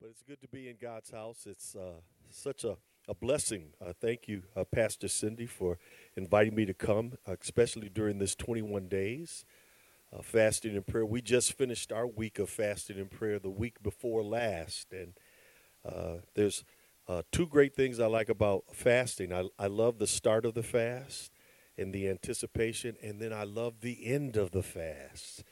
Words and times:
But 0.00 0.10
it's 0.10 0.22
good 0.22 0.40
to 0.40 0.48
be 0.48 0.66
in 0.66 0.76
God's 0.80 1.10
house. 1.10 1.46
It's 1.46 1.76
uh, 1.76 2.00
such 2.30 2.64
a, 2.64 2.78
a 3.06 3.14
blessing. 3.14 3.74
Uh, 3.84 3.92
thank 4.00 4.28
you, 4.28 4.44
uh, 4.56 4.64
Pastor 4.64 5.08
Cindy, 5.08 5.44
for 5.44 5.76
inviting 6.16 6.54
me 6.54 6.64
to 6.64 6.72
come, 6.72 7.18
especially 7.26 7.90
during 7.90 8.18
this 8.18 8.34
21 8.34 8.88
days 8.88 9.44
uh, 10.10 10.22
fasting 10.22 10.74
and 10.74 10.86
prayer. 10.86 11.04
We 11.04 11.20
just 11.20 11.52
finished 11.52 11.92
our 11.92 12.06
week 12.06 12.38
of 12.38 12.48
fasting 12.48 12.98
and 12.98 13.10
prayer 13.10 13.38
the 13.38 13.50
week 13.50 13.82
before 13.82 14.22
last. 14.22 14.90
And 14.90 15.12
uh, 15.84 16.22
there's 16.34 16.64
uh, 17.06 17.20
two 17.30 17.46
great 17.46 17.74
things 17.74 18.00
I 18.00 18.06
like 18.06 18.30
about 18.30 18.64
fasting. 18.72 19.34
I, 19.34 19.48
I 19.58 19.66
love 19.66 19.98
the 19.98 20.06
start 20.06 20.46
of 20.46 20.54
the 20.54 20.62
fast 20.62 21.30
and 21.76 21.92
the 21.92 22.08
anticipation, 22.08 22.96
and 23.02 23.20
then 23.20 23.34
I 23.34 23.44
love 23.44 23.80
the 23.82 24.06
end 24.06 24.38
of 24.38 24.50
the 24.50 24.62
fast 24.62 25.44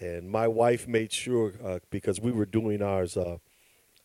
and 0.00 0.30
my 0.30 0.46
wife 0.46 0.86
made 0.86 1.12
sure, 1.12 1.54
uh, 1.64 1.78
because 1.90 2.20
we 2.20 2.30
were 2.30 2.46
doing 2.46 2.82
ours 2.82 3.16
uh, 3.16 3.38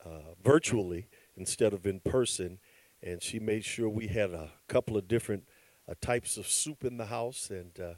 uh, 0.03 0.09
virtually 0.43 1.07
instead 1.35 1.73
of 1.73 1.85
in 1.85 1.99
person, 1.99 2.59
and 3.01 3.21
she 3.21 3.39
made 3.39 3.63
sure 3.63 3.87
we 3.87 4.07
had 4.07 4.31
a 4.31 4.49
couple 4.67 4.97
of 4.97 5.07
different 5.07 5.43
uh, 5.87 5.93
types 6.01 6.37
of 6.37 6.47
soup 6.47 6.83
in 6.83 6.97
the 6.97 7.05
house. 7.05 7.49
And 7.49 7.79
uh, 7.79 7.93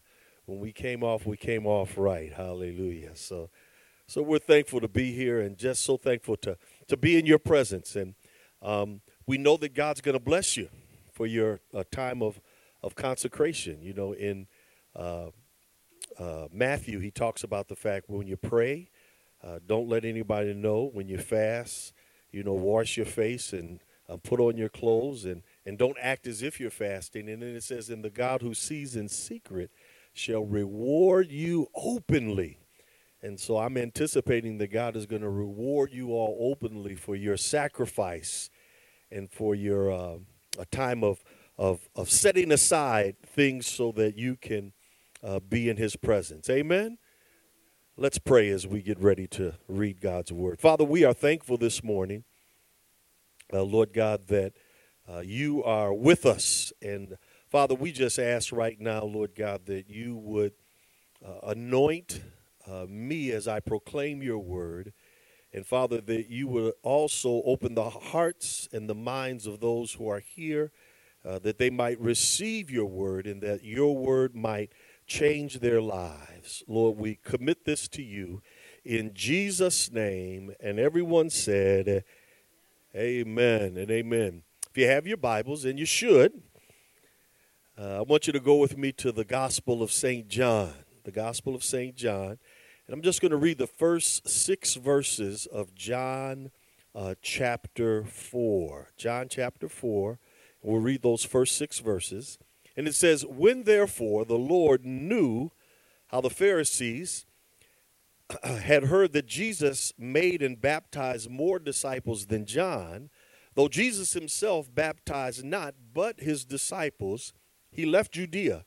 when 0.45 0.59
we 0.59 0.71
came 0.71 1.03
off, 1.03 1.25
we 1.25 1.37
came 1.37 1.65
off 1.65 1.97
right. 1.97 2.33
Hallelujah. 2.33 3.15
So, 3.15 3.49
so 4.07 4.21
we're 4.21 4.39
thankful 4.39 4.81
to 4.81 4.87
be 4.87 5.13
here 5.13 5.39
and 5.39 5.57
just 5.57 5.83
so 5.83 5.95
thankful 5.95 6.37
to, 6.37 6.57
to 6.87 6.97
be 6.97 7.17
in 7.17 7.25
your 7.25 7.39
presence. 7.39 7.95
And 7.95 8.15
um, 8.61 9.01
we 9.25 9.37
know 9.37 9.57
that 9.57 9.73
God's 9.73 10.01
going 10.01 10.17
to 10.17 10.23
bless 10.23 10.57
you 10.57 10.69
for 11.13 11.27
your 11.27 11.61
uh, 11.73 11.83
time 11.91 12.21
of, 12.21 12.41
of 12.83 12.95
consecration. 12.95 13.81
You 13.81 13.93
know, 13.93 14.11
in 14.13 14.47
uh, 14.95 15.27
Matthew, 16.51 16.99
he 16.99 17.11
talks 17.11 17.43
about 17.43 17.67
the 17.67 17.75
fact 17.75 18.09
when 18.09 18.27
you 18.27 18.37
pray, 18.37 18.89
uh, 19.43 19.59
don't 19.65 19.89
let 19.89 20.05
anybody 20.05 20.53
know. 20.53 20.89
When 20.91 21.07
you 21.07 21.17
fast, 21.17 21.93
you 22.31 22.43
know, 22.43 22.53
wash 22.53 22.97
your 22.97 23.05
face 23.05 23.53
and 23.53 23.79
uh, 24.09 24.17
put 24.17 24.39
on 24.39 24.57
your 24.57 24.69
clothes 24.69 25.25
and, 25.25 25.43
and 25.65 25.77
don't 25.77 25.97
act 26.01 26.27
as 26.27 26.41
if 26.41 26.59
you're 26.59 26.69
fasting. 26.69 27.29
And 27.29 27.41
then 27.41 27.55
it 27.55 27.63
says, 27.63 27.89
And 27.89 28.03
the 28.03 28.09
God 28.09 28.41
who 28.41 28.53
sees 28.53 28.95
in 28.95 29.07
secret 29.09 29.71
shall 30.13 30.45
reward 30.45 31.31
you 31.31 31.67
openly. 31.75 32.59
And 33.21 33.39
so 33.39 33.57
I'm 33.57 33.77
anticipating 33.77 34.57
that 34.59 34.67
God 34.67 34.95
is 34.95 35.05
going 35.05 35.23
to 35.23 35.29
reward 35.29 35.91
you 35.91 36.11
all 36.11 36.37
openly 36.51 36.95
for 36.95 37.15
your 37.15 37.37
sacrifice 37.37 38.49
and 39.11 39.31
for 39.31 39.55
your 39.55 39.91
uh, 39.91 40.17
a 40.59 40.65
time 40.65 41.03
of, 41.03 41.23
of, 41.57 41.89
of 41.95 42.09
setting 42.09 42.51
aside 42.51 43.15
things 43.25 43.67
so 43.67 43.91
that 43.93 44.17
you 44.17 44.35
can 44.35 44.73
uh, 45.25 45.39
be 45.39 45.69
in 45.69 45.77
his 45.77 45.95
presence. 45.95 46.49
Amen. 46.49 46.99
Let's 47.97 48.19
pray 48.19 48.49
as 48.49 48.67
we 48.67 48.81
get 48.81 48.99
ready 48.99 49.27
to 49.29 49.55
read 49.67 50.01
God's 50.01 50.31
word. 50.31 50.59
Father, 50.59 50.83
we 50.85 51.03
are 51.05 51.13
thankful 51.13 51.57
this 51.57 51.83
morning, 51.83 52.25
uh, 53.53 53.63
Lord 53.63 53.93
God, 53.93 54.27
that 54.27 54.53
uh, 55.11 55.19
you 55.19 55.63
are 55.63 55.93
with 55.93 56.25
us. 56.25 56.73
And 56.81 57.17
Father, 57.49 57.75
we 57.75 57.91
just 57.91 58.19
ask 58.19 58.51
right 58.51 58.79
now, 58.79 59.03
Lord 59.03 59.35
God, 59.35 59.65
that 59.67 59.89
you 59.89 60.15
would 60.17 60.53
uh, 61.25 61.47
anoint 61.47 62.21
uh, 62.69 62.85
me 62.87 63.31
as 63.31 63.47
I 63.47 63.61
proclaim 63.61 64.21
your 64.21 64.39
word. 64.39 64.93
And 65.53 65.65
Father, 65.65 66.01
that 66.01 66.29
you 66.29 66.47
would 66.49 66.73
also 66.83 67.41
open 67.45 67.75
the 67.75 67.89
hearts 67.89 68.67
and 68.73 68.89
the 68.89 68.95
minds 68.95 69.47
of 69.47 69.61
those 69.61 69.93
who 69.93 70.09
are 70.09 70.19
here, 70.19 70.71
uh, 71.23 71.39
that 71.39 71.57
they 71.59 71.69
might 71.69 71.99
receive 71.99 72.69
your 72.69 72.85
word 72.87 73.25
and 73.25 73.41
that 73.41 73.63
your 73.63 73.95
word 73.95 74.35
might 74.35 74.73
change 75.05 75.59
their 75.59 75.81
lives. 75.81 76.63
Lord, 76.67 76.97
we 76.97 77.15
commit 77.15 77.65
this 77.65 77.87
to 77.89 78.03
you 78.03 78.41
in 78.83 79.11
Jesus' 79.13 79.91
name. 79.91 80.53
And 80.59 80.79
everyone 80.79 81.29
said, 81.29 82.03
Amen 82.95 83.77
and 83.77 83.91
amen. 83.91 84.43
If 84.69 84.77
you 84.77 84.87
have 84.87 85.05
your 85.05 85.17
Bibles, 85.17 85.65
and 85.65 85.77
you 85.77 85.85
should, 85.85 86.41
uh, 87.77 87.97
I 87.97 88.01
want 88.01 88.27
you 88.27 88.33
to 88.33 88.39
go 88.39 88.55
with 88.55 88.77
me 88.77 88.93
to 88.93 89.11
the 89.11 89.25
Gospel 89.25 89.83
of 89.83 89.91
St. 89.91 90.27
John. 90.29 90.73
The 91.03 91.11
Gospel 91.11 91.55
of 91.55 91.63
St. 91.63 91.95
John. 91.95 92.37
And 92.87 92.93
I'm 92.93 93.01
just 93.01 93.19
going 93.19 93.31
to 93.31 93.37
read 93.37 93.57
the 93.57 93.67
first 93.67 94.29
six 94.29 94.75
verses 94.75 95.45
of 95.45 95.75
John 95.75 96.51
uh, 96.93 97.15
chapter 97.21 98.05
4. 98.05 98.91
John 98.95 99.27
chapter 99.29 99.67
4. 99.67 100.19
We'll 100.61 100.81
read 100.81 101.01
those 101.01 101.25
first 101.25 101.57
six 101.57 101.79
verses. 101.79 102.37
And 102.75 102.87
it 102.87 102.95
says, 102.95 103.25
When 103.25 103.63
therefore 103.63 104.25
the 104.25 104.37
Lord 104.37 104.85
knew 104.85 105.51
how 106.07 106.21
the 106.21 106.29
Pharisees 106.29 107.25
had 108.43 108.85
heard 108.85 109.13
that 109.13 109.27
Jesus 109.27 109.93
made 109.97 110.41
and 110.41 110.59
baptized 110.59 111.29
more 111.29 111.59
disciples 111.59 112.27
than 112.27 112.45
John, 112.45 113.09
though 113.53 113.67
Jesus 113.67 114.13
himself 114.13 114.73
baptized 114.73 115.43
not 115.43 115.75
but 115.93 116.19
his 116.19 116.45
disciples, 116.45 117.33
he 117.71 117.85
left 117.85 118.13
Judea 118.13 118.65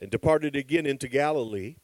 and 0.00 0.10
departed 0.10 0.54
again 0.54 0.86
into 0.86 1.08
Galilee, 1.08 1.76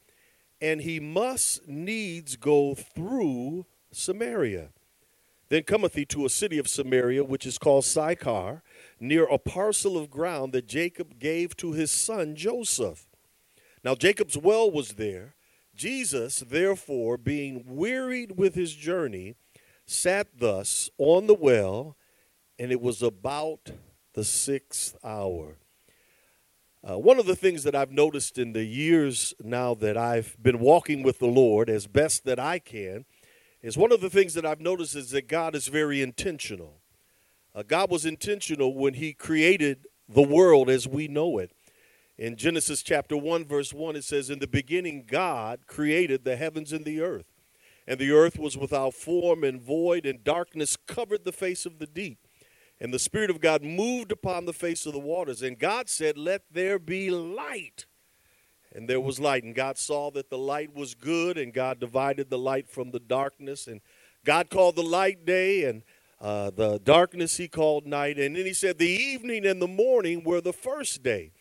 and 0.61 0.81
he 0.81 1.01
must 1.01 1.67
needs 1.67 2.37
go 2.37 2.75
through 2.75 3.67
Samaria. 3.91 4.71
Then 5.49 5.65
cometh 5.65 5.95
he 5.95 6.05
to 6.07 6.25
a 6.25 6.31
city 6.31 6.59
of 6.59 6.69
Samaria, 6.69 7.25
which 7.25 7.47
is 7.47 7.59
called 7.59 7.85
Sychar 7.85 8.63
near 9.01 9.25
a 9.25 9.39
parcel 9.39 9.97
of 9.97 10.11
ground 10.11 10.53
that 10.53 10.67
Jacob 10.67 11.19
gave 11.19 11.57
to 11.57 11.73
his 11.73 11.91
son 11.91 12.35
Joseph. 12.37 13.07
Now 13.83 13.95
Jacob's 13.95 14.37
well 14.37 14.71
was 14.71 14.93
there. 14.93 15.35
Jesus, 15.75 16.39
therefore, 16.39 17.17
being 17.17 17.65
wearied 17.67 18.39
with 18.39 18.55
his 18.55 18.75
journey, 18.75 19.35
sat 19.87 20.39
thus 20.39 20.89
on 20.99 21.27
the 21.27 21.35
well, 21.35 21.97
and 22.59 22.71
it 22.71 22.81
was 22.81 23.03
about 23.03 23.71
the 24.15 24.25
sixth 24.25 24.97
hour. 25.05 25.57
Uh, 26.89 26.99
one 26.99 27.19
of 27.19 27.27
the 27.27 27.37
things 27.37 27.63
that 27.65 27.75
I've 27.75 27.91
noticed 27.91 28.39
in 28.39 28.53
the 28.53 28.65
years 28.65 29.35
now 29.43 29.75
that 29.75 29.97
I've 29.97 30.37
been 30.41 30.61
walking 30.61 31.03
with 31.03 31.19
the 31.19 31.27
Lord 31.27 31.71
as 31.71 31.87
best 31.87 32.25
that 32.25 32.39
I 32.39 32.59
can 32.59 33.07
is 33.63 33.79
one 33.79 33.91
of 33.91 34.03
the 34.03 34.11
things 34.11 34.35
that 34.35 34.45
I've 34.45 34.61
noticed 34.61 34.95
is 34.95 35.11
that 35.11 35.27
God 35.27 35.55
is 35.55 35.69
very 35.69 36.03
intentional. 36.03 36.83
Uh, 37.55 37.63
God 37.63 37.91
was 37.91 38.05
intentional 38.05 38.75
when 38.75 38.95
He 38.95 39.13
created 39.13 39.87
the 40.09 40.23
world 40.23 40.69
as 40.69 40.89
we 40.89 41.09
know 41.09 41.39
it. 41.39 41.53
In 42.17 42.37
Genesis 42.37 42.83
chapter 42.83 43.17
1, 43.17 43.45
verse 43.45 43.73
1, 43.73 43.97
it 43.97 44.05
says, 44.05 44.31
In 44.31 44.39
the 44.39 44.47
beginning, 44.47 45.05
God 45.07 45.67
created 45.67 46.25
the 46.25 46.37
heavens 46.37 46.73
and 46.73 46.85
the 46.85 47.01
earth. 47.01 47.27
And 47.87 47.99
the 47.99 48.13
earth 48.13 48.39
was 48.39 48.57
without 48.57 48.95
form 48.95 49.45
and 49.45 49.61
void, 49.61 50.07
and 50.07 50.25
darkness 50.25 50.77
covered 50.77 51.25
the 51.25 51.33
face 51.33 51.67
of 51.67 51.79
the 51.79 51.87
deep. 51.87 52.19
And 52.81 52.93
the 52.93 52.99
Spirit 52.99 53.31
of 53.31 53.41
God 53.41 53.63
moved 53.63 54.11
upon 54.11 54.47
the 54.47 54.53
face 54.53 54.87
of 54.87 54.93
the 54.93 54.99
waters. 54.99 55.43
And 55.43 55.59
God 55.59 55.89
said, 55.89 56.17
Let 56.17 56.43
there 56.51 56.79
be 56.79 57.11
light. 57.11 57.87
And 58.75 58.89
there 58.89 59.01
was 59.01 59.21
light. 59.21 59.45
And 59.45 59.55
God 59.55 59.79
saw 59.79 60.11
that 60.13 60.31
the 60.31 60.39
light 60.39 60.75
was 60.75 60.95
good, 60.95 61.39
and 61.39 61.53
God 61.53 61.79
divided 61.79 62.31
the 62.31 62.39
light 62.39 62.69
from 62.69 62.91
the 62.91 63.01
darkness. 63.01 63.67
And 63.67 63.81
God 64.25 64.51
called 64.51 64.77
the 64.77 64.83
light 64.83 65.25
day, 65.25 65.65
and 65.65 65.83
uh, 66.25 66.49
the 66.49 66.81
darkness 66.83 67.37
he 67.37 67.49
called 67.49 67.87
night. 67.87 68.19
And 68.19 68.35
then 68.35 68.47
he 68.47 68.55
said, 68.55 68.79
The 68.79 68.89
evening 68.89 69.45
and 69.45 69.61
the 69.61 69.69
morning 69.69 70.25
were 70.25 70.41
the 70.41 70.55
first 70.55 71.03
day. 71.03 71.33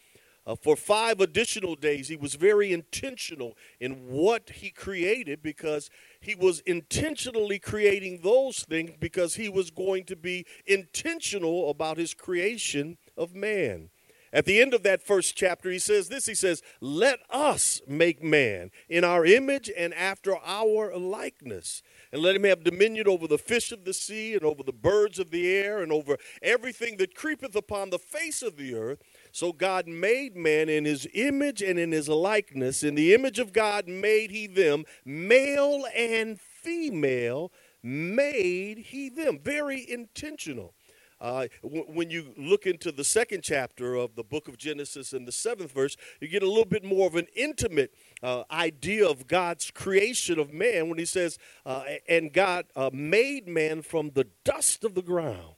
Uh, 0.46 0.58
for 0.58 0.76
five 0.76 1.22
additional 1.22 1.74
days, 1.76 2.10
he 2.10 2.18
was 2.18 2.36
very 2.36 2.74
intentional 2.74 3.56
in 3.80 3.94
what 4.10 4.50
he 4.56 4.70
created 4.70 5.42
because 5.42 5.90
he 6.20 6.36
was 6.36 6.60
intentionally 6.66 7.60
creating 7.60 8.20
those 8.24 8.66
things 8.66 8.92
because 9.00 9.36
he 9.36 9.48
was 9.48 9.72
going 9.72 10.04
to 10.04 10.18
be 10.18 10.46
intentional 10.66 11.70
about 11.70 11.98
his 11.98 12.14
creation 12.14 12.98
of 13.16 13.34
man. 13.34 13.90
At 14.34 14.46
the 14.46 14.60
end 14.60 14.74
of 14.74 14.82
that 14.84 15.02
first 15.02 15.36
chapter, 15.38 15.70
he 15.70 15.80
says 15.80 16.10
this 16.10 16.26
He 16.26 16.36
says, 16.36 16.62
Let 16.82 17.20
us 17.30 17.82
make 17.88 18.22
man 18.22 18.72
in 18.90 19.06
our 19.06 19.26
image 19.26 19.72
and 19.78 19.94
after 19.94 20.36
our 20.44 20.98
likeness 20.98 21.84
and 22.14 22.22
let 22.22 22.36
him 22.36 22.44
have 22.44 22.64
dominion 22.64 23.08
over 23.08 23.28
the 23.28 23.40
fish 23.40 23.72
of 23.72 23.86
the 23.86 23.94
sea 23.94 24.36
and 24.36 24.44
over 24.44 24.62
the 24.62 24.72
birds 24.72 25.18
of 25.18 25.32
the 25.32 25.50
air 25.52 25.82
and 25.82 25.92
over 25.92 26.18
everything 26.44 26.98
that 26.98 27.16
creepeth 27.16 27.56
upon 27.56 27.90
the 27.90 27.98
face 27.98 28.44
of 28.44 28.56
the 28.56 28.76
earth. 28.76 29.02
So 29.32 29.52
God 29.52 29.88
made 29.88 30.38
man 30.38 30.70
in 30.70 30.86
his 30.86 31.08
image 31.16 31.64
and 31.64 31.80
in 31.80 31.92
his 31.92 32.08
likeness. 32.08 32.84
In 32.84 32.94
the 32.94 33.16
image 33.16 33.40
of 33.40 33.52
God 33.52 33.88
made 33.88 34.30
he 34.30 34.46
them, 34.46 34.86
male 35.04 35.86
and 35.96 36.40
female 36.40 37.52
made 37.82 38.78
he 38.78 39.10
them. 39.10 39.40
Very 39.44 39.90
intentional. 39.90 40.76
Uh, 41.20 41.48
w- 41.64 41.86
when 41.88 42.12
you 42.12 42.34
look 42.38 42.66
into 42.68 42.92
the 42.92 43.04
second 43.04 43.42
chapter 43.44 43.96
of 43.96 44.16
the 44.16 44.24
book 44.24 44.48
of 44.48 44.58
Genesis 44.58 45.14
and 45.14 45.28
the 45.28 45.32
seventh 45.32 45.72
verse, 45.72 45.98
you 46.20 46.28
get 46.28 46.44
a 46.44 46.48
little 46.48 46.66
bit 46.66 46.84
more 46.84 47.08
of 47.08 47.16
an 47.16 47.28
intimate 47.36 47.94
uh, 48.24 48.44
idea 48.50 49.08
of 49.08 49.28
God's 49.28 49.70
creation 49.70 50.40
of 50.40 50.54
man 50.54 50.90
when 50.90 50.98
he 50.98 51.06
says, 51.06 51.38
uh, 51.66 51.84
And 52.08 52.34
God 52.34 52.66
uh, 52.76 52.90
made 52.94 53.48
man 53.48 53.82
from 53.82 54.12
the 54.12 54.28
dust 54.46 54.84
of 54.84 54.96
the 54.96 55.02
ground 55.02 55.56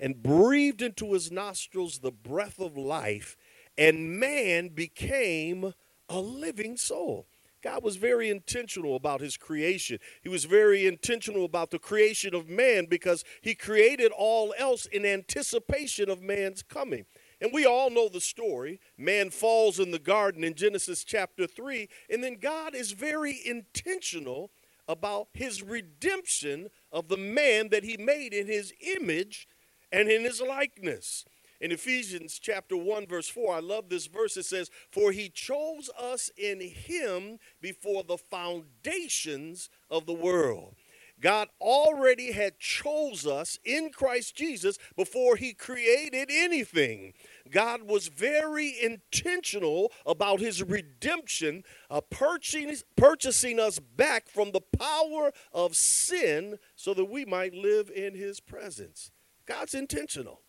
and 0.00 0.22
breathed 0.22 0.82
into 0.82 1.12
his 1.12 1.30
nostrils 1.30 1.98
the 1.98 2.10
breath 2.10 2.58
of 2.58 2.76
life, 2.76 3.36
and 3.78 4.18
man 4.18 4.68
became 4.68 5.74
a 6.08 6.18
living 6.18 6.76
soul. 6.76 7.26
God 7.62 7.82
was 7.82 7.96
very 7.96 8.30
intentional 8.30 8.94
about 8.94 9.20
his 9.20 9.36
creation. 9.36 9.98
He 10.22 10.28
was 10.28 10.44
very 10.44 10.86
intentional 10.86 11.44
about 11.44 11.70
the 11.70 11.78
creation 11.78 12.34
of 12.34 12.48
man 12.48 12.86
because 12.86 13.24
he 13.40 13.54
created 13.54 14.12
all 14.16 14.54
else 14.56 14.86
in 14.86 15.04
anticipation 15.04 16.08
of 16.08 16.22
man's 16.22 16.62
coming. 16.62 17.06
And 17.40 17.52
we 17.52 17.66
all 17.66 17.90
know 17.90 18.08
the 18.08 18.20
story. 18.20 18.80
Man 18.96 19.30
falls 19.30 19.78
in 19.78 19.90
the 19.90 19.98
garden 19.98 20.42
in 20.42 20.54
Genesis 20.54 21.04
chapter 21.04 21.46
3, 21.46 21.88
and 22.08 22.24
then 22.24 22.36
God 22.36 22.74
is 22.74 22.92
very 22.92 23.38
intentional 23.44 24.50
about 24.88 25.28
his 25.34 25.62
redemption 25.62 26.70
of 26.92 27.08
the 27.08 27.16
man 27.16 27.68
that 27.70 27.84
he 27.84 27.96
made 27.96 28.32
in 28.32 28.46
his 28.46 28.72
image 28.96 29.48
and 29.92 30.08
in 30.08 30.24
his 30.24 30.40
likeness. 30.40 31.24
In 31.60 31.72
Ephesians 31.72 32.38
chapter 32.38 32.76
1 32.76 33.06
verse 33.06 33.28
4, 33.28 33.54
I 33.54 33.60
love 33.60 33.88
this 33.88 34.06
verse. 34.06 34.36
It 34.36 34.44
says, 34.44 34.70
"For 34.90 35.10
he 35.10 35.28
chose 35.28 35.90
us 35.96 36.30
in 36.36 36.60
him 36.60 37.38
before 37.60 38.04
the 38.04 38.18
foundations 38.18 39.70
of 39.90 40.06
the 40.06 40.14
world." 40.14 40.76
God 41.20 41.48
already 41.60 42.32
had 42.32 42.58
chose 42.58 43.26
us 43.26 43.58
in 43.64 43.90
Christ 43.90 44.36
Jesus 44.36 44.78
before 44.96 45.36
he 45.36 45.54
created 45.54 46.28
anything. 46.30 47.14
God 47.50 47.84
was 47.84 48.08
very 48.08 48.74
intentional 48.80 49.92
about 50.04 50.40
his 50.40 50.62
redemption, 50.62 51.64
uh, 51.90 52.02
purchasing, 52.02 52.74
purchasing 52.96 53.58
us 53.58 53.78
back 53.78 54.28
from 54.28 54.52
the 54.52 54.60
power 54.60 55.32
of 55.52 55.74
sin 55.74 56.58
so 56.74 56.92
that 56.92 57.06
we 57.06 57.24
might 57.24 57.54
live 57.54 57.90
in 57.90 58.14
his 58.14 58.40
presence. 58.40 59.10
God's 59.46 59.74
intentional. 59.74 60.42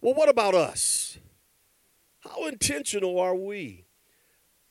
Well, 0.00 0.14
what 0.14 0.28
about 0.28 0.54
us? 0.54 1.18
How 2.20 2.46
intentional 2.46 3.18
are 3.18 3.34
we? 3.34 3.86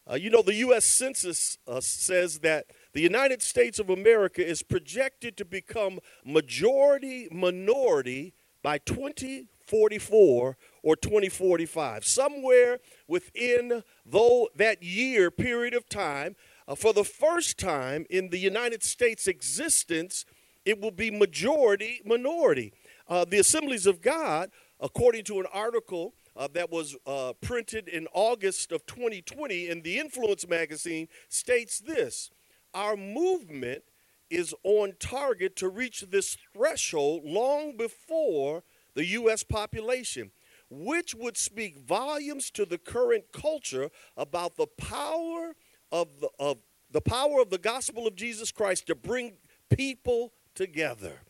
Uh, 0.10 0.16
you 0.16 0.30
know, 0.30 0.42
the 0.42 0.56
U.S. 0.56 0.86
Census 0.86 1.58
uh, 1.68 1.80
says 1.82 2.40
that 2.40 2.66
the 2.94 3.02
United 3.02 3.42
States 3.42 3.80
of 3.80 3.90
America 3.90 4.46
is 4.46 4.64
projected 4.64 5.38
to 5.38 5.46
become 5.46 6.00
majority 6.26 7.28
minority 7.32 8.34
by 8.64 8.78
2044 8.80 10.58
or 10.84 10.96
2045. 10.96 12.06
Somewhere 12.06 12.80
within 13.08 13.84
though 14.06 14.50
that 14.56 14.84
year 14.84 15.30
period 15.32 15.74
of 15.74 15.88
time, 15.88 16.36
uh, 16.68 16.76
for 16.76 16.94
the 16.94 17.04
first 17.04 17.58
time 17.58 18.06
in 18.10 18.30
the 18.30 18.40
United 18.40 18.84
States 18.84 19.28
existence, 19.28 20.26
it 20.66 20.80
will 20.80 20.92
be 20.92 21.12
majority 21.12 22.02
minority. 22.06 22.74
Uh, 23.08 23.26
the 23.26 23.40
Assemblies 23.40 23.86
of 23.86 24.02
God 24.02 24.52
according 24.80 25.24
to 25.26 25.40
an 25.40 25.46
article 25.54 26.14
uh, 26.36 26.48
that 26.54 26.72
was 26.72 26.96
uh, 27.06 27.34
printed 27.42 27.88
in 27.88 28.08
August 28.14 28.72
of 28.72 28.86
2020 28.86 29.68
in 29.68 29.82
the 29.82 30.00
Influence 30.00 30.48
magazine, 30.48 31.08
states 31.28 31.80
this 31.80 32.32
Our 32.74 32.96
movement 32.96 33.84
is 34.30 34.54
on 34.64 34.94
target 35.00 35.56
to 35.58 35.70
reach 35.70 36.02
this 36.10 36.38
threshold 36.54 37.24
long 37.26 37.76
before 37.78 38.64
the 38.94 39.06
U.S. 39.06 39.44
population, 39.44 40.32
which 40.70 41.16
would 41.16 41.38
speak 41.38 41.80
volumes 41.80 42.52
to 42.52 42.66
the 42.66 42.78
current 42.78 43.26
culture 43.32 43.90
about 44.16 44.56
the 44.56 44.68
power 44.68 45.56
of 45.92 46.20
the, 46.20 46.30
of 46.40 46.58
the 46.92 47.02
power 47.02 47.42
of 47.42 47.50
the 47.50 47.58
gospel 47.58 48.08
of 48.08 48.16
Jesus 48.16 48.52
Christ 48.52 48.88
to 48.88 48.96
bring 48.96 49.34
people 49.70 50.34
together. 50.56 51.22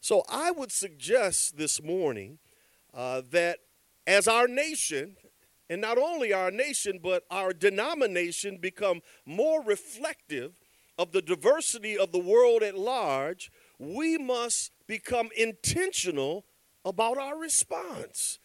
So 0.00 0.22
I 0.30 0.50
would 0.50 0.72
suggest 0.72 1.56
this 1.56 1.82
morning 1.82 2.38
uh, 2.94 3.22
that 3.30 3.58
as 4.06 4.26
our 4.26 4.48
nation, 4.48 5.16
and 5.68 5.80
not 5.80 5.98
only 5.98 6.32
our 6.32 6.50
nation, 6.50 6.98
but 7.02 7.24
our 7.30 7.52
denomination 7.52 8.58
become 8.58 9.02
more 9.24 9.62
reflective 9.62 10.52
of 11.00 11.12
the 11.12 11.22
diversity 11.22 11.96
of 11.96 12.12
the 12.12 12.18
world 12.18 12.62
at 12.62 12.76
large, 12.76 13.50
we 13.78 14.18
must 14.18 14.70
become 14.86 15.30
intentional 15.34 16.44
about 16.84 17.16
our 17.16 17.38
response. 17.38 18.38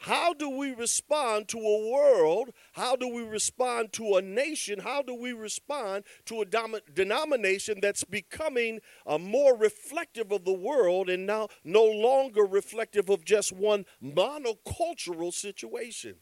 How 0.00 0.32
do 0.32 0.48
we 0.48 0.72
respond 0.74 1.48
to 1.48 1.58
a 1.58 1.90
world? 1.90 2.50
How 2.72 2.96
do 2.96 3.08
we 3.08 3.22
respond 3.22 3.92
to 3.94 4.14
a 4.14 4.22
nation? 4.22 4.78
How 4.78 5.02
do 5.02 5.14
we 5.14 5.32
respond 5.32 6.04
to 6.26 6.40
a 6.40 6.46
dom- 6.46 6.76
denomination 6.94 7.78
that's 7.82 8.04
becoming 8.04 8.80
uh, 9.06 9.18
more 9.18 9.54
reflective 9.54 10.32
of 10.32 10.46
the 10.46 10.52
world 10.54 11.10
and 11.10 11.26
now 11.26 11.48
no 11.62 11.84
longer 11.84 12.44
reflective 12.44 13.10
of 13.10 13.26
just 13.26 13.52
one 13.52 13.84
monocultural 14.02 15.34
situation? 15.34 16.14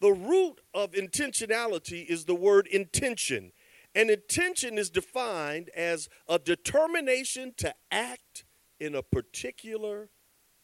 The 0.00 0.12
root 0.12 0.60
of 0.74 0.92
intentionality 0.92 2.04
is 2.06 2.24
the 2.24 2.34
word 2.34 2.66
intention. 2.66 3.52
And 3.98 4.10
intention 4.10 4.78
is 4.78 4.90
defined 4.90 5.70
as 5.76 6.08
a 6.28 6.38
determination 6.38 7.52
to 7.56 7.74
act 7.90 8.44
in 8.78 8.94
a 8.94 9.02
particular 9.02 10.10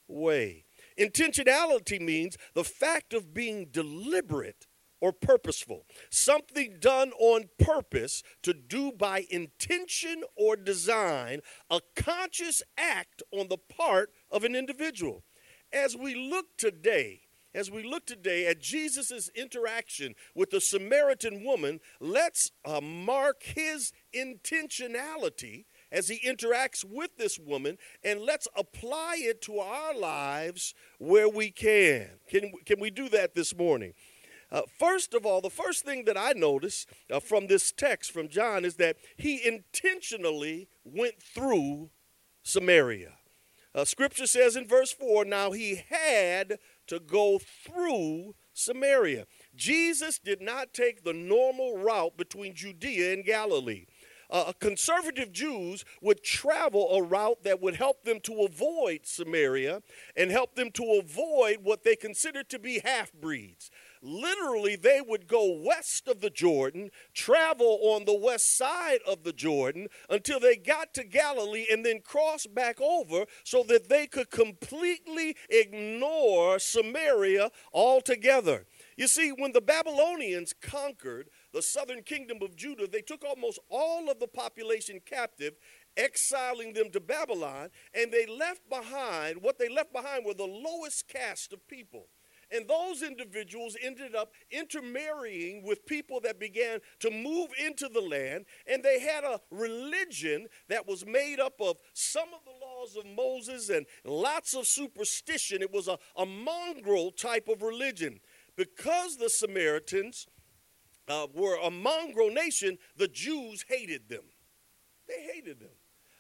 way. 0.06 0.66
Intentionality 0.96 2.00
means 2.00 2.36
the 2.54 2.62
fact 2.62 3.12
of 3.12 3.34
being 3.34 3.66
deliberate 3.72 4.68
or 5.00 5.12
purposeful, 5.12 5.84
something 6.10 6.76
done 6.78 7.10
on 7.18 7.48
purpose 7.58 8.22
to 8.44 8.54
do 8.54 8.92
by 8.92 9.26
intention 9.28 10.22
or 10.36 10.54
design, 10.54 11.40
a 11.68 11.80
conscious 11.96 12.62
act 12.78 13.20
on 13.32 13.48
the 13.48 13.58
part 13.58 14.10
of 14.30 14.44
an 14.44 14.54
individual. 14.54 15.24
As 15.72 15.96
we 15.96 16.14
look 16.14 16.56
today, 16.56 17.22
as 17.54 17.70
we 17.70 17.82
look 17.84 18.06
today 18.06 18.46
at 18.46 18.60
Jesus' 18.60 19.30
interaction 19.34 20.14
with 20.34 20.50
the 20.50 20.60
Samaritan 20.60 21.44
woman, 21.44 21.80
let's 22.00 22.50
uh, 22.64 22.80
mark 22.80 23.42
his 23.42 23.92
intentionality 24.14 25.64
as 25.92 26.08
he 26.08 26.18
interacts 26.28 26.84
with 26.84 27.16
this 27.16 27.38
woman, 27.38 27.78
and 28.02 28.20
let's 28.20 28.48
apply 28.56 29.16
it 29.18 29.40
to 29.42 29.60
our 29.60 29.96
lives 29.96 30.74
where 30.98 31.28
we 31.28 31.50
can. 31.50 32.08
Can, 32.28 32.52
can 32.66 32.80
we 32.80 32.90
do 32.90 33.08
that 33.10 33.34
this 33.34 33.56
morning? 33.56 33.94
Uh, 34.50 34.62
first 34.78 35.14
of 35.14 35.24
all, 35.24 35.40
the 35.40 35.50
first 35.50 35.84
thing 35.84 36.04
that 36.04 36.16
I 36.18 36.32
notice 36.32 36.86
uh, 37.10 37.20
from 37.20 37.46
this 37.46 37.72
text 37.72 38.12
from 38.12 38.28
John 38.28 38.64
is 38.64 38.76
that 38.76 38.96
he 39.16 39.46
intentionally 39.46 40.68
went 40.84 41.22
through 41.22 41.90
Samaria. 42.42 43.14
Uh, 43.74 43.84
scripture 43.84 44.26
says 44.26 44.54
in 44.54 44.68
verse 44.68 44.92
4 44.92 45.24
now 45.24 45.50
he 45.50 45.82
had 45.88 46.58
to 46.86 47.00
go 47.00 47.38
through 47.38 48.34
Samaria. 48.52 49.26
Jesus 49.54 50.18
did 50.18 50.40
not 50.40 50.72
take 50.72 51.02
the 51.02 51.12
normal 51.12 51.78
route 51.78 52.16
between 52.16 52.54
Judea 52.54 53.12
and 53.12 53.24
Galilee 53.24 53.86
uh, 54.30 54.52
conservative 54.58 55.32
Jews 55.32 55.84
would 56.00 56.22
travel 56.22 56.90
a 56.96 57.02
route 57.02 57.44
that 57.44 57.60
would 57.60 57.76
help 57.76 58.04
them 58.04 58.20
to 58.20 58.42
avoid 58.42 59.00
Samaria 59.04 59.80
and 60.16 60.30
help 60.30 60.56
them 60.56 60.70
to 60.72 61.00
avoid 61.00 61.58
what 61.62 61.84
they 61.84 61.96
considered 61.96 62.48
to 62.50 62.58
be 62.58 62.80
half 62.84 63.12
breeds. 63.12 63.70
Literally, 64.06 64.76
they 64.76 65.00
would 65.00 65.26
go 65.26 65.62
west 65.64 66.08
of 66.08 66.20
the 66.20 66.28
Jordan, 66.28 66.90
travel 67.14 67.78
on 67.82 68.04
the 68.04 68.18
west 68.18 68.54
side 68.54 68.98
of 69.08 69.24
the 69.24 69.32
Jordan 69.32 69.88
until 70.10 70.38
they 70.38 70.56
got 70.56 70.92
to 70.92 71.04
Galilee 71.04 71.66
and 71.72 71.86
then 71.86 72.00
cross 72.00 72.46
back 72.46 72.82
over 72.82 73.24
so 73.44 73.62
that 73.62 73.88
they 73.88 74.06
could 74.06 74.30
completely 74.30 75.36
ignore 75.48 76.58
Samaria 76.58 77.50
altogether. 77.72 78.66
You 78.98 79.08
see, 79.08 79.30
when 79.30 79.52
the 79.52 79.62
Babylonians 79.62 80.52
conquered 80.60 81.30
the 81.54 81.62
southern 81.62 82.02
kingdom 82.02 82.38
of 82.42 82.56
Judah, 82.56 82.86
they 82.86 83.00
took 83.00 83.24
almost 83.24 83.58
all 83.70 84.10
of 84.10 84.20
the 84.20 84.28
population 84.28 85.00
captive, 85.04 85.54
exiling 85.96 86.74
them 86.74 86.90
to 86.90 87.00
Babylon, 87.00 87.70
and 87.94 88.12
they 88.12 88.26
left 88.26 88.68
behind 88.68 89.40
what 89.40 89.58
they 89.58 89.70
left 89.70 89.94
behind 89.94 90.26
were 90.26 90.34
the 90.34 90.44
lowest 90.44 91.08
caste 91.08 91.54
of 91.54 91.66
people. 91.68 92.08
And 92.54 92.68
those 92.68 93.02
individuals 93.02 93.76
ended 93.82 94.14
up 94.14 94.32
intermarrying 94.50 95.64
with 95.64 95.84
people 95.86 96.20
that 96.20 96.38
began 96.38 96.78
to 97.00 97.10
move 97.10 97.48
into 97.58 97.88
the 97.88 98.00
land, 98.00 98.44
and 98.66 98.82
they 98.82 99.00
had 99.00 99.24
a 99.24 99.40
religion 99.50 100.46
that 100.68 100.86
was 100.86 101.04
made 101.04 101.40
up 101.40 101.60
of 101.60 101.76
some 101.92 102.28
of 102.28 102.44
the 102.44 102.64
laws 102.64 102.96
of 102.96 103.06
Moses 103.06 103.70
and 103.70 103.86
lots 104.04 104.54
of 104.54 104.66
superstition. 104.66 105.62
It 105.62 105.72
was 105.72 105.88
a, 105.88 105.98
a 106.16 106.24
mongrel 106.24 107.10
type 107.10 107.48
of 107.48 107.62
religion. 107.62 108.20
Because 108.56 109.16
the 109.16 109.28
Samaritans 109.30 110.28
uh, 111.08 111.26
were 111.34 111.56
a 111.56 111.70
mongrel 111.70 112.30
nation, 112.30 112.78
the 112.96 113.08
Jews 113.08 113.64
hated 113.68 114.08
them. 114.08 114.22
They 115.08 115.28
hated 115.34 115.58
them. 115.58 115.70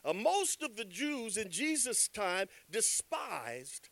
Uh, 0.04 0.12
most 0.12 0.62
of 0.62 0.76
the 0.76 0.84
Jews 0.84 1.36
in 1.36 1.50
Jesus' 1.50 2.08
time 2.08 2.48
despised 2.70 3.88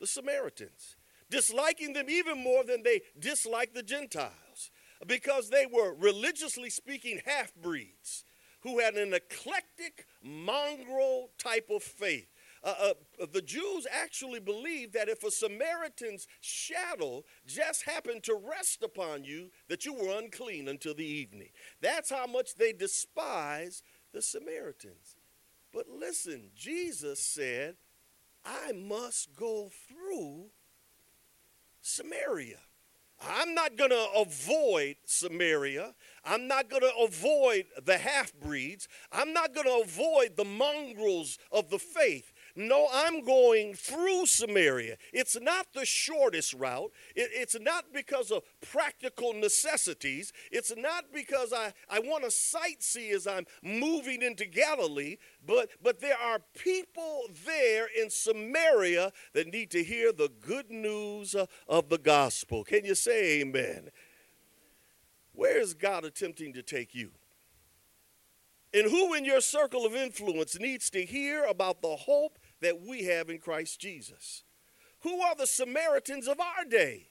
the 0.00 0.06
Samaritans, 0.06 0.96
disliking 1.30 1.92
them 1.92 2.08
even 2.08 2.42
more 2.42 2.64
than 2.64 2.82
they 2.82 3.00
disliked 3.18 3.74
the 3.74 3.82
Gentiles, 3.82 4.70
because 5.06 5.50
they 5.50 5.66
were 5.66 5.94
religiously 5.94 6.70
speaking 6.70 7.20
half 7.26 7.54
breeds 7.54 8.24
who 8.60 8.78
had 8.78 8.94
an 8.94 9.12
eclectic 9.12 10.06
mongrel 10.22 11.30
type 11.38 11.68
of 11.70 11.82
faith. 11.82 12.28
uh, 12.64 12.94
uh, 13.20 13.26
the 13.32 13.42
Jews 13.42 13.86
actually 13.90 14.40
believed 14.40 14.94
that 14.94 15.08
if 15.08 15.22
a 15.22 15.30
Samaritan's 15.30 16.26
shadow 16.40 17.24
just 17.46 17.84
happened 17.84 18.22
to 18.24 18.34
rest 18.34 18.82
upon 18.82 19.24
you, 19.24 19.50
that 19.68 19.84
you 19.84 19.92
were 19.92 20.18
unclean 20.18 20.68
until 20.68 20.94
the 20.94 21.04
evening. 21.04 21.50
That's 21.82 22.10
how 22.10 22.26
much 22.26 22.54
they 22.54 22.72
despise 22.72 23.82
the 24.12 24.22
Samaritans. 24.22 25.16
But 25.72 25.86
listen, 25.88 26.50
Jesus 26.56 27.20
said, 27.20 27.76
I 28.44 28.72
must 28.72 29.34
go 29.34 29.70
through 29.88 30.46
Samaria. 31.84 32.56
I'm 33.20 33.54
not 33.54 33.76
going 33.76 33.90
to 33.90 34.06
avoid 34.16 34.96
Samaria. 35.04 35.94
I'm 36.24 36.48
not 36.48 36.70
going 36.70 36.82
to 36.82 36.92
avoid 37.04 37.66
the 37.84 37.98
half 37.98 38.32
breeds. 38.40 38.88
I'm 39.12 39.34
not 39.34 39.54
going 39.54 39.66
to 39.66 39.84
avoid 39.84 40.34
the 40.36 40.46
mongrels 40.46 41.38
of 41.52 41.68
the 41.68 41.78
faith. 41.78 42.32
No, 42.56 42.86
I'm 42.92 43.24
going 43.24 43.74
through 43.74 44.26
Samaria. 44.26 44.96
It's 45.12 45.38
not 45.40 45.66
the 45.74 45.84
shortest 45.84 46.54
route. 46.54 46.92
It, 47.16 47.30
it's 47.32 47.58
not 47.58 47.92
because 47.92 48.30
of 48.30 48.44
practical 48.60 49.32
necessities. 49.32 50.32
It's 50.52 50.72
not 50.76 51.06
because 51.12 51.52
I, 51.52 51.72
I 51.90 51.98
want 51.98 52.22
to 52.22 52.30
sightsee 52.30 53.10
as 53.12 53.26
I'm 53.26 53.46
moving 53.62 54.22
into 54.22 54.46
Galilee, 54.46 55.16
but, 55.44 55.70
but 55.82 56.00
there 56.00 56.18
are 56.18 56.38
people 56.56 57.24
there 57.44 57.88
in 58.00 58.08
Samaria 58.08 59.10
that 59.32 59.52
need 59.52 59.70
to 59.72 59.82
hear 59.82 60.12
the 60.12 60.30
good 60.40 60.70
news 60.70 61.34
uh, 61.34 61.46
of 61.68 61.88
the 61.88 61.98
gospel. 61.98 62.62
Can 62.62 62.84
you 62.84 62.94
say 62.94 63.40
amen? 63.40 63.90
Where 65.32 65.58
is 65.60 65.74
God 65.74 66.04
attempting 66.04 66.52
to 66.52 66.62
take 66.62 66.94
you? 66.94 67.10
And 68.72 68.90
who 68.90 69.14
in 69.14 69.24
your 69.24 69.40
circle 69.40 69.86
of 69.86 69.94
influence 69.94 70.58
needs 70.58 70.90
to 70.90 71.04
hear 71.04 71.44
about 71.44 71.80
the 71.80 71.94
hope 71.94 72.40
that 72.64 72.80
we 72.80 73.04
have 73.04 73.30
in 73.30 73.38
Christ 73.38 73.80
Jesus. 73.80 74.42
Who 75.00 75.20
are 75.20 75.34
the 75.34 75.46
Samaritans 75.46 76.26
of 76.26 76.40
our 76.40 76.64
day? 76.64 77.08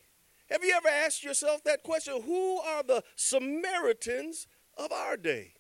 Have 0.50 0.63
you 0.63 0.74
ever 0.75 0.89
asked 0.89 1.24
yourself 1.24 1.63
that 1.63 1.83
question? 1.83 2.22
Who 2.24 2.60
are 2.60 2.83
the 2.83 3.03
Samaritans 3.15 4.48
of 4.77 4.91
our 4.91 5.15
day? 5.15 5.53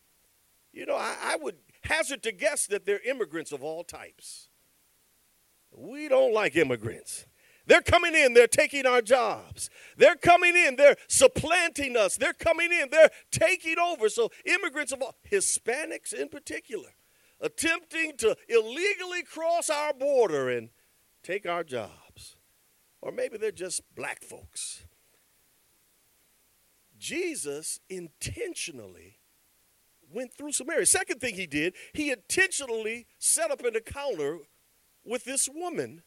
You 0.71 0.85
know, 0.87 0.95
I, 0.95 1.15
I 1.21 1.37
would 1.39 1.55
hazard 1.83 2.23
to 2.23 2.31
guess 2.31 2.67
that 2.67 2.85
they're 2.85 3.07
immigrants 3.07 3.51
of 3.51 3.63
all 3.63 3.83
types. 3.83 4.49
We 5.71 6.07
don't 6.07 6.33
like 6.33 6.55
immigrants. 6.55 7.27
They're 7.65 7.81
coming 7.81 8.13
in, 8.13 8.33
they're 8.33 8.47
taking 8.47 8.85
our 8.85 9.01
jobs. 9.01 9.69
They're 9.95 10.17
coming 10.17 10.55
in, 10.55 10.75
they're 10.75 10.97
supplanting 11.07 11.95
us. 11.95 12.17
They're 12.17 12.33
coming 12.33 12.71
in, 12.73 12.89
they're 12.91 13.11
taking 13.31 13.79
over. 13.79 14.09
So, 14.09 14.31
immigrants 14.45 14.91
of 14.91 15.01
all, 15.01 15.15
Hispanics 15.31 16.13
in 16.13 16.27
particular, 16.27 16.89
attempting 17.39 18.17
to 18.17 18.35
illegally 18.47 19.23
cross 19.23 19.69
our 19.69 19.93
border 19.93 20.49
and 20.49 20.69
take 21.23 21.45
our 21.45 21.63
jobs. 21.63 22.35
Or 23.01 23.11
maybe 23.11 23.37
they're 23.37 23.51
just 23.51 23.81
black 23.95 24.23
folks. 24.23 24.85
Jesus 26.97 27.79
intentionally 27.89 29.19
went 30.09 30.33
through 30.33 30.53
Samaria. 30.53 30.85
Second 30.85 31.19
thing 31.19 31.35
he 31.35 31.47
did, 31.47 31.73
he 31.93 32.11
intentionally 32.11 33.07
set 33.19 33.51
up 33.51 33.61
an 33.65 33.75
encounter 33.75 34.39
with 35.03 35.25
this 35.25 35.49
woman 35.53 36.03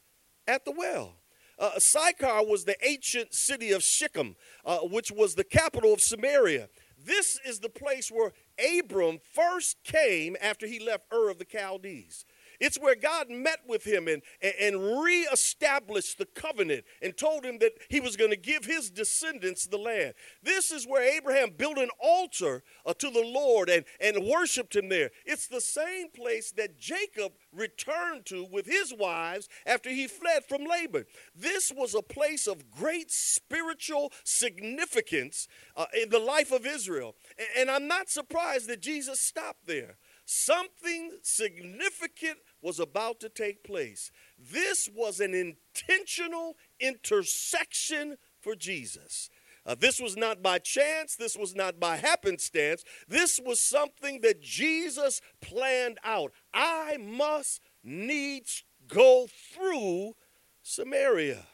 at 0.47 0.65
the 0.65 0.73
well. 0.73 1.17
Uh, 1.59 1.79
Sychar 1.79 2.45
was 2.45 2.65
the 2.65 2.77
ancient 2.87 3.35
city 3.35 3.73
of 3.73 3.83
Shechem, 3.83 4.37
uh, 4.65 4.79
which 4.79 5.11
was 5.11 5.35
the 5.35 5.45
capital 5.45 5.93
of 5.93 6.01
Samaria. 6.01 6.69
This 7.07 7.39
is 7.47 7.61
the 7.61 7.69
place 7.69 8.11
where 8.11 8.33
Abram 8.59 9.21
first 9.33 9.77
came 9.85 10.37
after 10.43 10.67
he 10.67 10.81
left 10.81 11.05
Ur 11.13 11.31
of 11.31 11.39
the 11.39 11.47
Chaldees. 11.51 12.25
It's 12.61 12.79
where 12.79 12.95
God 12.95 13.31
met 13.31 13.61
with 13.67 13.85
him 13.85 14.09
and, 14.09 14.23
and 14.43 15.01
reestablished 15.03 16.19
the 16.19 16.27
covenant 16.27 16.85
and 17.03 17.17
told 17.17 17.45
him 17.45 17.59
that 17.59 17.73
he 17.89 18.01
was 18.01 18.17
going 18.17 18.31
to 18.31 18.37
give 18.37 18.65
his 18.65 18.91
descendants 18.91 19.67
the 19.67 19.79
land. 19.79 20.15
This 20.43 20.71
is 20.71 20.87
where 20.87 21.03
Abraham 21.03 21.51
built 21.57 21.79
an 21.79 21.91
altar 22.01 22.63
uh, 22.85 22.95
to 22.95 23.11
the 23.11 23.25
Lord 23.25 23.69
and, 23.69 23.85
and 24.01 24.27
worshiped 24.27 24.75
him 24.75 24.89
there. 24.89 25.11
It's 25.25 25.47
the 25.47 25.61
same 25.61 26.11
place 26.11 26.53
that 26.53 26.79
Jacob 26.79 27.33
returned 27.53 28.27
to 28.27 28.45
with 28.45 28.67
his 28.67 28.93
wives 28.93 29.49
after 29.67 29.91
he 29.91 30.07
fled 30.07 30.45
from 30.45 30.65
Laban. 30.65 31.05
This 31.35 31.73
was 31.75 31.95
a 31.95 32.03
place 32.03 32.47
of 32.47 32.71
great 32.71 33.11
spiritual 33.11 34.13
significance 34.25 35.49
uh, 35.77 35.87
in 36.01 36.11
the 36.11 36.19
life 36.19 36.53
of 36.53 36.67
Israel. 36.67 37.15
And, 37.39 37.69
and 37.69 37.71
I'm 37.71 37.89
not 37.89 38.09
surprised 38.09 38.69
that 38.69 38.81
Jesus 38.81 39.21
stopped 39.21 39.67
there. 39.67 39.97
Something 40.29 41.13
significant 41.23 42.39
was 42.61 42.81
about 42.81 43.21
to 43.21 43.29
take 43.29 43.63
place. 43.63 44.11
This 44.37 44.91
was 44.93 45.21
an 45.21 45.35
intentional 45.35 46.57
intersection 46.81 48.17
for 48.41 48.57
Jesus. 48.57 49.31
Uh, 49.65 49.77
this 49.79 50.01
was 50.01 50.17
not 50.17 50.43
by 50.43 50.59
chance. 50.59 51.15
This 51.15 51.37
was 51.37 51.55
not 51.55 51.79
by 51.79 51.97
happenstance. 51.97 52.83
This 53.07 53.39
was 53.45 53.61
something 53.61 54.21
that 54.23 54.43
Jesus 54.43 55.21
planned 55.41 55.99
out. 56.03 56.33
I 56.53 56.97
must 56.97 57.63
needs 57.85 58.65
go 58.89 59.29
through 59.55 60.17
Samaria. 60.61 61.47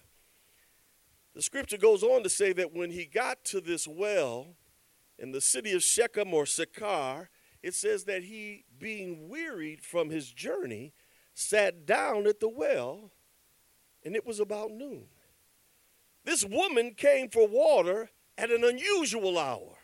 The 1.34 1.42
scripture 1.42 1.78
goes 1.78 2.02
on 2.02 2.22
to 2.22 2.30
say 2.30 2.54
that 2.54 2.74
when 2.74 2.90
he 2.90 3.04
got 3.04 3.44
to 3.46 3.60
this 3.60 3.86
well 3.86 4.56
in 5.18 5.32
the 5.32 5.40
city 5.42 5.72
of 5.72 5.82
Shechem 5.82 6.32
or 6.32 6.46
Sychar, 6.46 7.28
it 7.62 7.74
says 7.74 8.04
that 8.04 8.24
he, 8.24 8.64
being 8.78 9.28
wearied 9.28 9.82
from 9.82 10.10
his 10.10 10.30
journey, 10.30 10.92
sat 11.34 11.86
down 11.86 12.26
at 12.26 12.40
the 12.40 12.48
well, 12.48 13.12
and 14.04 14.16
it 14.16 14.26
was 14.26 14.40
about 14.40 14.72
noon. 14.72 15.04
This 16.24 16.44
woman 16.44 16.94
came 16.94 17.28
for 17.28 17.46
water 17.46 18.10
at 18.36 18.50
an 18.50 18.64
unusual 18.64 19.38
hour, 19.38 19.78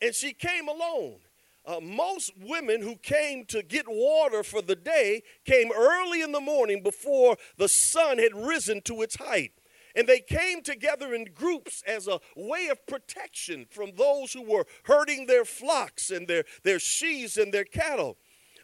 and 0.00 0.14
she 0.14 0.32
came 0.32 0.68
alone. 0.68 1.18
Uh, 1.64 1.80
most 1.80 2.30
women 2.40 2.80
who 2.80 2.94
came 2.96 3.44
to 3.46 3.60
get 3.62 3.86
water 3.88 4.44
for 4.44 4.62
the 4.62 4.76
day 4.76 5.22
came 5.44 5.72
early 5.72 6.22
in 6.22 6.30
the 6.30 6.40
morning 6.40 6.80
before 6.80 7.36
the 7.56 7.68
sun 7.68 8.18
had 8.18 8.34
risen 8.34 8.80
to 8.82 9.02
its 9.02 9.16
height. 9.16 9.52
And 9.96 10.06
they 10.06 10.20
came 10.20 10.62
together 10.62 11.14
in 11.14 11.24
groups 11.34 11.82
as 11.86 12.06
a 12.06 12.20
way 12.36 12.68
of 12.68 12.86
protection 12.86 13.66
from 13.70 13.92
those 13.96 14.34
who 14.34 14.42
were 14.42 14.66
herding 14.84 15.26
their 15.26 15.46
flocks 15.46 16.10
and 16.10 16.28
their, 16.28 16.44
their 16.62 16.78
sheaves 16.78 17.38
and 17.38 17.52
their 17.52 17.64
cattle. 17.64 18.18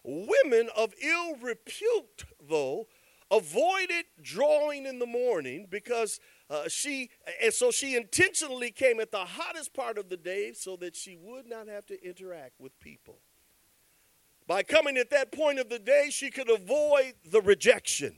Women 0.05 0.69
of 0.77 0.93
ill 1.03 1.37
repute, 1.37 2.25
though, 2.49 2.87
avoided 3.31 4.05
drawing 4.21 4.85
in 4.85 4.99
the 4.99 5.07
morning 5.07 5.67
because 5.71 6.21
uh, 6.51 6.69
she, 6.69 7.09
and 7.43 7.53
so 7.53 7.71
she 7.71 7.97
intentionally 7.97 8.71
came 8.71 9.01
at 9.01 9.11
the 9.11 9.25
hottest 9.25 9.73
part 9.73 9.97
of 9.97 10.11
the 10.11 10.19
day 10.19 10.53
so 10.53 10.77
that 10.77 10.95
she 10.95 11.17
would 11.17 11.47
not 11.47 11.67
have 11.67 11.87
to 11.87 12.07
interact 12.07 12.61
with 12.61 12.79
people. 12.79 13.21
By 14.47 14.63
coming 14.63 14.99
at 14.99 15.09
that 15.11 15.33
point 15.33 15.59
of 15.59 15.71
the 15.71 15.79
day, 15.79 16.09
she 16.11 16.31
could 16.31 16.51
avoid 16.51 17.15
the 17.25 17.41
rejection. 17.41 18.17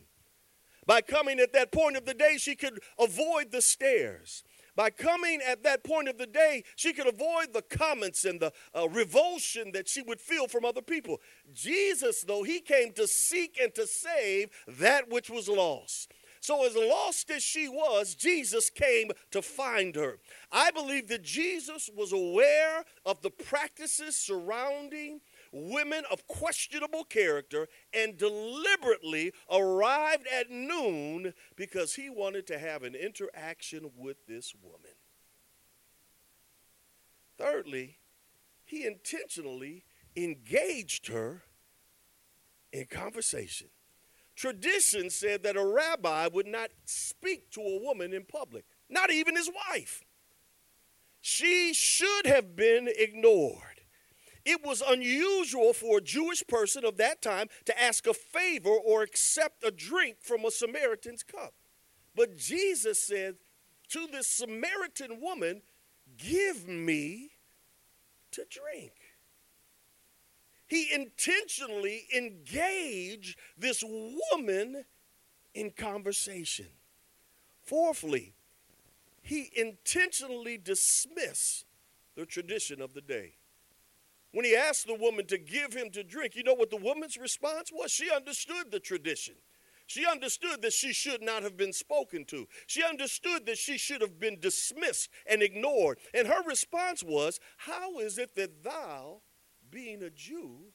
By 0.86 1.00
coming 1.00 1.40
at 1.40 1.52
that 1.52 1.72
point 1.72 1.96
of 1.96 2.04
the 2.04 2.14
day, 2.14 2.36
she 2.38 2.54
could 2.54 2.80
avoid 2.98 3.50
the 3.50 3.62
stares. 3.62 4.44
By 4.76 4.90
coming 4.90 5.40
at 5.46 5.62
that 5.62 5.84
point 5.84 6.08
of 6.08 6.18
the 6.18 6.26
day, 6.26 6.64
she 6.74 6.92
could 6.92 7.06
avoid 7.06 7.52
the 7.52 7.62
comments 7.62 8.24
and 8.24 8.40
the 8.40 8.52
uh, 8.76 8.88
revulsion 8.88 9.70
that 9.72 9.88
she 9.88 10.02
would 10.02 10.20
feel 10.20 10.48
from 10.48 10.64
other 10.64 10.82
people. 10.82 11.20
Jesus, 11.52 12.22
though, 12.22 12.42
he 12.42 12.60
came 12.60 12.92
to 12.94 13.06
seek 13.06 13.58
and 13.62 13.72
to 13.74 13.86
save 13.86 14.48
that 14.66 15.08
which 15.08 15.30
was 15.30 15.48
lost. 15.48 16.12
So, 16.40 16.66
as 16.66 16.76
lost 16.76 17.30
as 17.30 17.42
she 17.42 17.68
was, 17.68 18.14
Jesus 18.14 18.68
came 18.68 19.12
to 19.30 19.40
find 19.40 19.94
her. 19.94 20.18
I 20.52 20.72
believe 20.72 21.08
that 21.08 21.22
Jesus 21.22 21.88
was 21.96 22.12
aware 22.12 22.84
of 23.06 23.22
the 23.22 23.30
practices 23.30 24.18
surrounding 24.18 25.20
women 25.54 26.02
of 26.10 26.26
questionable 26.26 27.04
character 27.04 27.68
and 27.92 28.18
deliberately 28.18 29.32
arrived 29.50 30.26
at 30.26 30.50
noon 30.50 31.32
because 31.56 31.94
he 31.94 32.10
wanted 32.10 32.46
to 32.48 32.58
have 32.58 32.82
an 32.82 32.94
interaction 32.94 33.90
with 33.96 34.26
this 34.26 34.54
woman. 34.60 34.90
Thirdly, 37.38 37.98
he 38.64 38.84
intentionally 38.84 39.84
engaged 40.16 41.08
her 41.08 41.42
in 42.72 42.86
conversation. 42.86 43.68
Tradition 44.34 45.10
said 45.10 45.44
that 45.44 45.56
a 45.56 45.64
rabbi 45.64 46.28
would 46.32 46.46
not 46.46 46.70
speak 46.84 47.50
to 47.52 47.60
a 47.60 47.80
woman 47.80 48.12
in 48.12 48.24
public, 48.24 48.64
not 48.88 49.12
even 49.12 49.36
his 49.36 49.50
wife. 49.70 50.02
She 51.20 51.72
should 51.72 52.26
have 52.26 52.56
been 52.56 52.88
ignored. 52.88 53.73
It 54.44 54.64
was 54.64 54.82
unusual 54.86 55.72
for 55.72 55.98
a 55.98 56.02
Jewish 56.02 56.46
person 56.46 56.84
of 56.84 56.98
that 56.98 57.22
time 57.22 57.48
to 57.64 57.82
ask 57.82 58.06
a 58.06 58.14
favor 58.14 58.70
or 58.70 59.02
accept 59.02 59.64
a 59.64 59.70
drink 59.70 60.16
from 60.20 60.44
a 60.44 60.50
Samaritan's 60.50 61.22
cup. 61.22 61.54
But 62.14 62.36
Jesus 62.36 63.02
said 63.02 63.36
to 63.88 64.06
this 64.06 64.28
Samaritan 64.28 65.20
woman, 65.20 65.62
Give 66.18 66.68
me 66.68 67.30
to 68.32 68.44
drink. 68.50 68.92
He 70.66 70.92
intentionally 70.92 72.06
engaged 72.14 73.38
this 73.56 73.82
woman 73.82 74.84
in 75.54 75.70
conversation. 75.70 76.68
Fourthly, 77.62 78.34
he 79.22 79.50
intentionally 79.56 80.58
dismissed 80.58 81.64
the 82.14 82.26
tradition 82.26 82.82
of 82.82 82.92
the 82.92 83.00
day. 83.00 83.34
When 84.34 84.44
he 84.44 84.56
asked 84.56 84.88
the 84.88 84.96
woman 84.96 85.26
to 85.26 85.38
give 85.38 85.74
him 85.74 85.90
to 85.90 86.02
drink, 86.02 86.34
you 86.34 86.42
know 86.42 86.54
what 86.54 86.70
the 86.70 86.76
woman's 86.76 87.16
response 87.16 87.70
was? 87.72 87.92
She 87.92 88.10
understood 88.10 88.72
the 88.72 88.80
tradition. 88.80 89.36
She 89.86 90.04
understood 90.04 90.60
that 90.62 90.72
she 90.72 90.92
should 90.92 91.22
not 91.22 91.44
have 91.44 91.56
been 91.56 91.72
spoken 91.72 92.24
to. 92.26 92.48
She 92.66 92.82
understood 92.82 93.46
that 93.46 93.58
she 93.58 93.78
should 93.78 94.00
have 94.00 94.18
been 94.18 94.40
dismissed 94.40 95.08
and 95.30 95.40
ignored. 95.40 95.98
And 96.12 96.26
her 96.26 96.42
response 96.48 97.04
was, 97.04 97.38
How 97.58 98.00
is 98.00 98.18
it 98.18 98.34
that 98.34 98.64
thou, 98.64 99.20
being 99.70 100.02
a 100.02 100.10
Jew, 100.10 100.72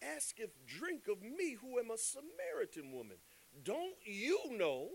asketh 0.00 0.64
drink 0.64 1.08
of 1.10 1.20
me, 1.20 1.56
who 1.60 1.80
am 1.80 1.90
a 1.90 1.98
Samaritan 1.98 2.92
woman? 2.92 3.16
Don't 3.64 3.96
you 4.04 4.38
know 4.52 4.90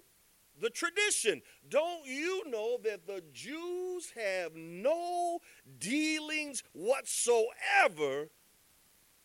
the 0.60 0.70
tradition? 0.70 1.42
Don't 1.70 2.06
you 2.06 2.50
know 2.50 2.78
that 2.84 3.08
the 3.08 3.24
Jews 3.34 4.12
have 4.16 4.56
no 4.56 5.40
dealings 5.80 6.64
whatsoever 6.74 8.30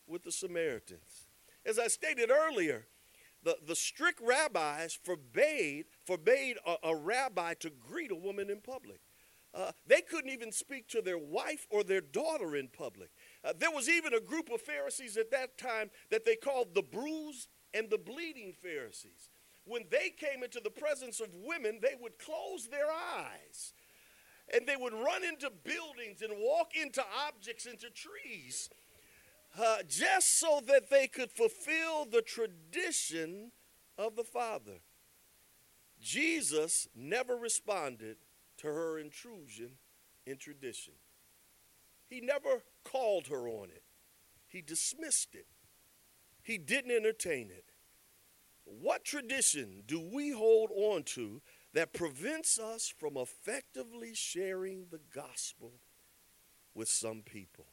with 0.07 0.23
the 0.23 0.31
Samaritans? 0.31 1.27
As 1.65 1.77
I 1.77 1.87
stated 1.87 2.31
earlier, 2.31 2.87
the, 3.43 3.57
the 3.65 3.75
strict 3.75 4.19
rabbis 4.21 4.97
forbade, 5.01 5.85
forbade 6.05 6.57
a, 6.65 6.89
a 6.89 6.95
rabbi 6.95 7.53
to 7.55 7.69
greet 7.69 8.11
a 8.11 8.15
woman 8.15 8.49
in 8.49 8.61
public. 8.61 9.01
Uh, 9.53 9.71
they 9.85 10.01
couldn't 10.01 10.31
even 10.31 10.51
speak 10.51 10.87
to 10.87 11.01
their 11.01 11.17
wife 11.17 11.67
or 11.69 11.83
their 11.83 12.01
daughter 12.01 12.55
in 12.55 12.69
public. 12.69 13.09
Uh, 13.43 13.51
there 13.57 13.71
was 13.71 13.89
even 13.89 14.13
a 14.13 14.21
group 14.21 14.49
of 14.49 14.61
Pharisees 14.61 15.17
at 15.17 15.31
that 15.31 15.57
time 15.57 15.89
that 16.09 16.23
they 16.23 16.35
called 16.35 16.73
the 16.73 16.81
bruised 16.81 17.49
and 17.73 17.89
the 17.89 17.97
bleeding 17.97 18.53
Pharisees. 18.53 19.29
When 19.65 19.83
they 19.89 20.09
came 20.09 20.43
into 20.43 20.59
the 20.63 20.69
presence 20.69 21.19
of 21.19 21.29
women, 21.35 21.79
they 21.81 21.95
would 21.99 22.17
close 22.17 22.67
their 22.67 22.91
eyes 22.91 23.73
and 24.53 24.67
they 24.67 24.75
would 24.75 24.93
run 24.93 25.23
into 25.23 25.51
buildings 25.63 26.21
and 26.21 26.33
walk 26.37 26.71
into 26.75 27.03
objects, 27.27 27.65
into 27.65 27.89
trees 27.89 28.69
uh, 29.59 29.77
just 29.87 30.39
so 30.39 30.61
that 30.67 30.89
they 30.89 31.07
could 31.07 31.31
fulfill 31.31 32.05
the 32.05 32.21
tradition 32.21 33.51
of 33.97 34.15
the 34.15 34.23
Father. 34.23 34.79
Jesus 35.99 36.87
never 36.95 37.35
responded 37.35 38.17
to 38.57 38.67
her 38.67 38.97
intrusion 38.97 39.71
in 40.25 40.37
tradition. 40.37 40.93
He 42.07 42.21
never 42.21 42.63
called 42.83 43.27
her 43.27 43.47
on 43.47 43.69
it. 43.69 43.83
He 44.47 44.61
dismissed 44.61 45.35
it. 45.35 45.47
He 46.41 46.57
didn't 46.57 46.91
entertain 46.91 47.49
it. 47.51 47.70
What 48.79 49.03
tradition 49.03 49.83
do 49.85 49.99
we 49.99 50.31
hold 50.31 50.71
on 50.73 51.03
to 51.03 51.41
that 51.73 51.93
prevents 51.93 52.57
us 52.57 52.93
from 52.97 53.17
effectively 53.17 54.13
sharing 54.13 54.85
the 54.89 55.01
gospel 55.13 55.73
with 56.73 56.87
some 56.87 57.21
people? 57.21 57.65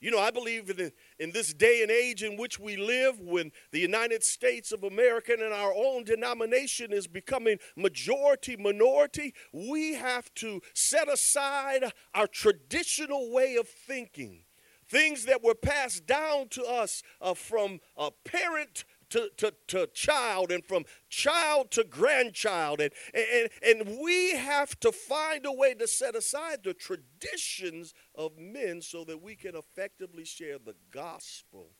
You 0.00 0.10
know, 0.10 0.18
I 0.18 0.30
believe 0.30 0.70
in, 0.70 0.92
in 1.18 1.30
this 1.30 1.52
day 1.52 1.82
and 1.82 1.90
age 1.90 2.22
in 2.22 2.36
which 2.36 2.58
we 2.58 2.76
live, 2.76 3.20
when 3.20 3.52
the 3.70 3.80
United 3.80 4.24
States 4.24 4.72
of 4.72 4.82
America 4.82 5.32
and 5.32 5.52
our 5.52 5.74
own 5.74 6.04
denomination 6.04 6.90
is 6.92 7.06
becoming 7.06 7.58
majority 7.76 8.56
minority, 8.56 9.34
we 9.52 9.94
have 9.94 10.32
to 10.36 10.62
set 10.74 11.12
aside 11.12 11.84
our 12.14 12.26
traditional 12.26 13.30
way 13.30 13.56
of 13.56 13.68
thinking. 13.68 14.44
Things 14.88 15.26
that 15.26 15.44
were 15.44 15.54
passed 15.54 16.06
down 16.06 16.48
to 16.48 16.64
us 16.64 17.02
uh, 17.20 17.34
from 17.34 17.78
a 17.96 18.10
parent 18.10 18.84
to, 19.10 19.30
to, 19.36 19.52
to 19.68 19.86
child 19.88 20.50
and 20.50 20.64
from 20.64 20.84
child 21.08 21.70
to 21.72 21.84
grandchild. 21.84 22.80
And, 22.80 22.92
and, 23.14 23.48
and 23.62 23.98
we 24.02 24.36
have 24.36 24.78
to 24.80 24.92
find 24.92 25.44
a 25.44 25.52
way 25.52 25.74
to 25.74 25.86
set 25.86 26.16
aside 26.16 26.64
the 26.64 26.74
traditions 26.74 27.94
of 28.14 28.38
men 28.38 28.80
so 28.82 29.04
that 29.04 29.22
we 29.22 29.36
can 29.36 29.54
effectively 29.54 30.24
share 30.24 30.58
the 30.58 30.76
gospel 30.90 31.70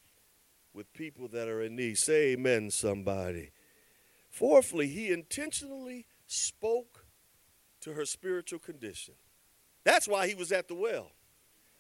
with 0.73 0.93
people 0.93 1.29
that 1.29 1.49
are 1.49 1.63
in 1.63 1.77
need. 1.77 1.99
Say 1.99 2.33
amen, 2.33 2.71
somebody. 2.71 3.51
Fourthly, 4.29 4.87
he 4.87 5.13
intentionally 5.13 6.07
spoke 6.27 7.07
to 7.81 7.95
her 7.95 8.05
spiritual 8.05 8.61
condition. 8.61 9.15
That's 9.85 10.07
why 10.07 10.29
he 10.29 10.35
was 10.35 10.53
at 10.53 10.69
the 10.69 10.75
well. 10.75 11.11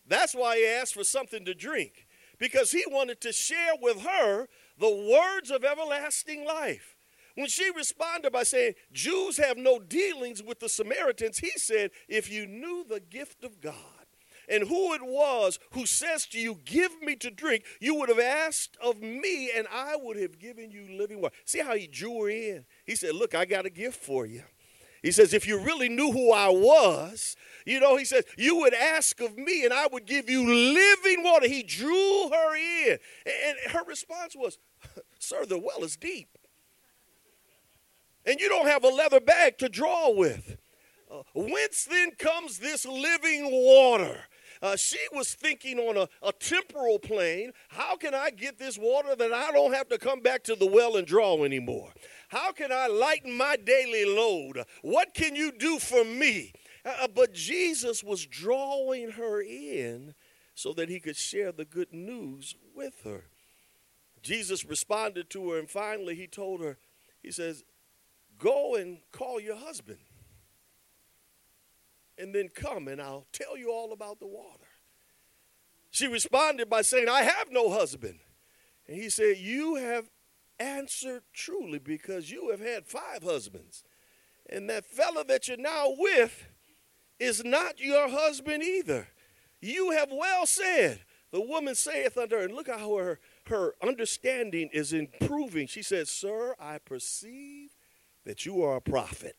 That's 0.06 0.34
why 0.34 0.56
he 0.56 0.66
asked 0.66 0.94
for 0.94 1.04
something 1.04 1.44
to 1.44 1.54
drink, 1.54 2.08
because 2.38 2.72
he 2.72 2.82
wanted 2.88 3.20
to 3.20 3.32
share 3.32 3.74
with 3.80 4.00
her 4.00 4.48
the 4.80 4.90
words 4.90 5.50
of 5.50 5.64
everlasting 5.64 6.44
life. 6.44 6.96
When 7.36 7.48
she 7.48 7.70
responded 7.70 8.32
by 8.32 8.42
saying, 8.42 8.74
Jews 8.92 9.36
have 9.36 9.56
no 9.56 9.78
dealings 9.78 10.42
with 10.42 10.58
the 10.58 10.68
Samaritans, 10.68 11.38
he 11.38 11.50
said, 11.50 11.90
If 12.08 12.30
you 12.30 12.46
knew 12.46 12.84
the 12.88 13.00
gift 13.00 13.44
of 13.44 13.60
God 13.60 13.74
and 14.48 14.66
who 14.66 14.92
it 14.94 15.02
was 15.02 15.58
who 15.72 15.86
says 15.86 16.26
to 16.28 16.38
you, 16.38 16.58
Give 16.64 17.00
me 17.00 17.14
to 17.16 17.30
drink, 17.30 17.64
you 17.80 17.94
would 17.94 18.08
have 18.08 18.18
asked 18.18 18.76
of 18.82 19.00
me, 19.00 19.52
and 19.56 19.68
I 19.72 19.96
would 19.96 20.18
have 20.18 20.38
given 20.38 20.70
you 20.70 20.88
living 20.98 21.20
water. 21.20 21.34
See 21.44 21.60
how 21.60 21.76
he 21.76 21.86
drew 21.86 22.22
her 22.22 22.30
in? 22.30 22.64
He 22.84 22.96
said, 22.96 23.14
Look, 23.14 23.34
I 23.34 23.44
got 23.44 23.66
a 23.66 23.70
gift 23.70 24.02
for 24.02 24.26
you. 24.26 24.42
He 25.02 25.12
says, 25.12 25.32
If 25.32 25.46
you 25.46 25.60
really 25.60 25.88
knew 25.88 26.12
who 26.12 26.32
I 26.32 26.48
was, 26.48 27.36
you 27.64 27.80
know, 27.80 27.96
he 27.96 28.04
says, 28.04 28.24
You 28.36 28.56
would 28.56 28.74
ask 28.74 29.20
of 29.20 29.38
me 29.38 29.64
and 29.64 29.72
I 29.72 29.86
would 29.86 30.06
give 30.06 30.28
you 30.28 30.42
living 30.46 31.22
water. 31.22 31.48
He 31.48 31.62
drew 31.62 32.28
her 32.30 32.56
in. 32.56 32.98
And 33.26 33.72
her 33.72 33.84
response 33.84 34.34
was, 34.36 34.58
Sir, 35.20 35.44
the 35.44 35.58
well 35.58 35.84
is 35.84 35.96
deep. 35.96 36.38
And 38.26 38.40
you 38.40 38.48
don't 38.48 38.66
have 38.66 38.84
a 38.84 38.88
leather 38.88 39.20
bag 39.20 39.58
to 39.58 39.68
draw 39.68 40.10
with. 40.10 40.56
Uh, 41.10 41.22
whence 41.34 41.84
then 41.84 42.12
comes 42.12 42.58
this 42.58 42.86
living 42.86 43.50
water? 43.50 44.22
Uh, 44.62 44.76
she 44.76 44.98
was 45.12 45.34
thinking 45.34 45.78
on 45.78 45.96
a, 45.96 46.08
a 46.26 46.32
temporal 46.32 46.98
plane 46.98 47.52
how 47.68 47.96
can 47.96 48.14
I 48.14 48.30
get 48.30 48.58
this 48.58 48.78
water 48.78 49.16
that 49.16 49.32
I 49.32 49.52
don't 49.52 49.72
have 49.72 49.88
to 49.88 49.98
come 49.98 50.20
back 50.20 50.44
to 50.44 50.54
the 50.54 50.66
well 50.66 50.96
and 50.96 51.06
draw 51.06 51.44
anymore? 51.44 51.92
How 52.28 52.52
can 52.52 52.72
I 52.72 52.86
lighten 52.86 53.36
my 53.36 53.56
daily 53.56 54.04
load? 54.04 54.64
What 54.82 55.14
can 55.14 55.34
you 55.34 55.52
do 55.52 55.78
for 55.78 56.04
me? 56.04 56.52
Uh, 56.84 56.94
uh 57.02 57.08
but 57.08 57.34
Jesus 57.34 58.02
was 58.02 58.26
drawing 58.26 59.12
her 59.12 59.40
in 59.40 60.14
so 60.54 60.72
that 60.74 60.88
he 60.88 61.00
could 61.00 61.16
share 61.16 61.52
the 61.52 61.64
good 61.64 61.92
news 61.92 62.54
with 62.74 63.02
her. 63.04 63.29
Jesus 64.22 64.64
responded 64.64 65.30
to 65.30 65.50
her, 65.50 65.58
and 65.58 65.68
finally 65.68 66.14
he 66.14 66.26
told 66.26 66.60
her, 66.60 66.78
He 67.22 67.30
says, 67.30 67.64
Go 68.38 68.74
and 68.74 68.98
call 69.12 69.40
your 69.40 69.56
husband, 69.56 69.98
and 72.18 72.34
then 72.34 72.48
come, 72.48 72.88
and 72.88 73.00
I'll 73.00 73.26
tell 73.32 73.56
you 73.56 73.70
all 73.70 73.92
about 73.92 74.20
the 74.20 74.26
water. 74.26 74.66
She 75.90 76.06
responded 76.06 76.70
by 76.70 76.82
saying, 76.82 77.08
I 77.08 77.22
have 77.22 77.50
no 77.50 77.70
husband. 77.70 78.20
And 78.86 78.96
he 78.96 79.10
said, 79.10 79.38
You 79.38 79.76
have 79.76 80.10
answered 80.58 81.22
truly 81.32 81.78
because 81.78 82.30
you 82.30 82.50
have 82.50 82.60
had 82.60 82.86
five 82.86 83.22
husbands. 83.22 83.84
And 84.48 84.68
that 84.68 84.84
fellow 84.84 85.24
that 85.24 85.48
you're 85.48 85.56
now 85.56 85.94
with 85.96 86.46
is 87.18 87.44
not 87.44 87.80
your 87.80 88.08
husband 88.08 88.62
either. 88.62 89.08
You 89.60 89.90
have 89.90 90.08
well 90.10 90.46
said. 90.46 91.00
The 91.32 91.40
woman 91.40 91.76
saith 91.76 92.18
unto 92.18 92.36
her, 92.36 92.42
and 92.42 92.54
look 92.54 92.68
how 92.68 92.96
her 92.96 93.20
her 93.46 93.74
understanding 93.82 94.70
is 94.72 94.92
improving. 94.92 95.66
She 95.66 95.82
says, 95.82 96.10
Sir, 96.10 96.54
I 96.60 96.78
perceive 96.78 97.70
that 98.24 98.46
you 98.46 98.62
are 98.62 98.76
a 98.76 98.80
prophet. 98.80 99.36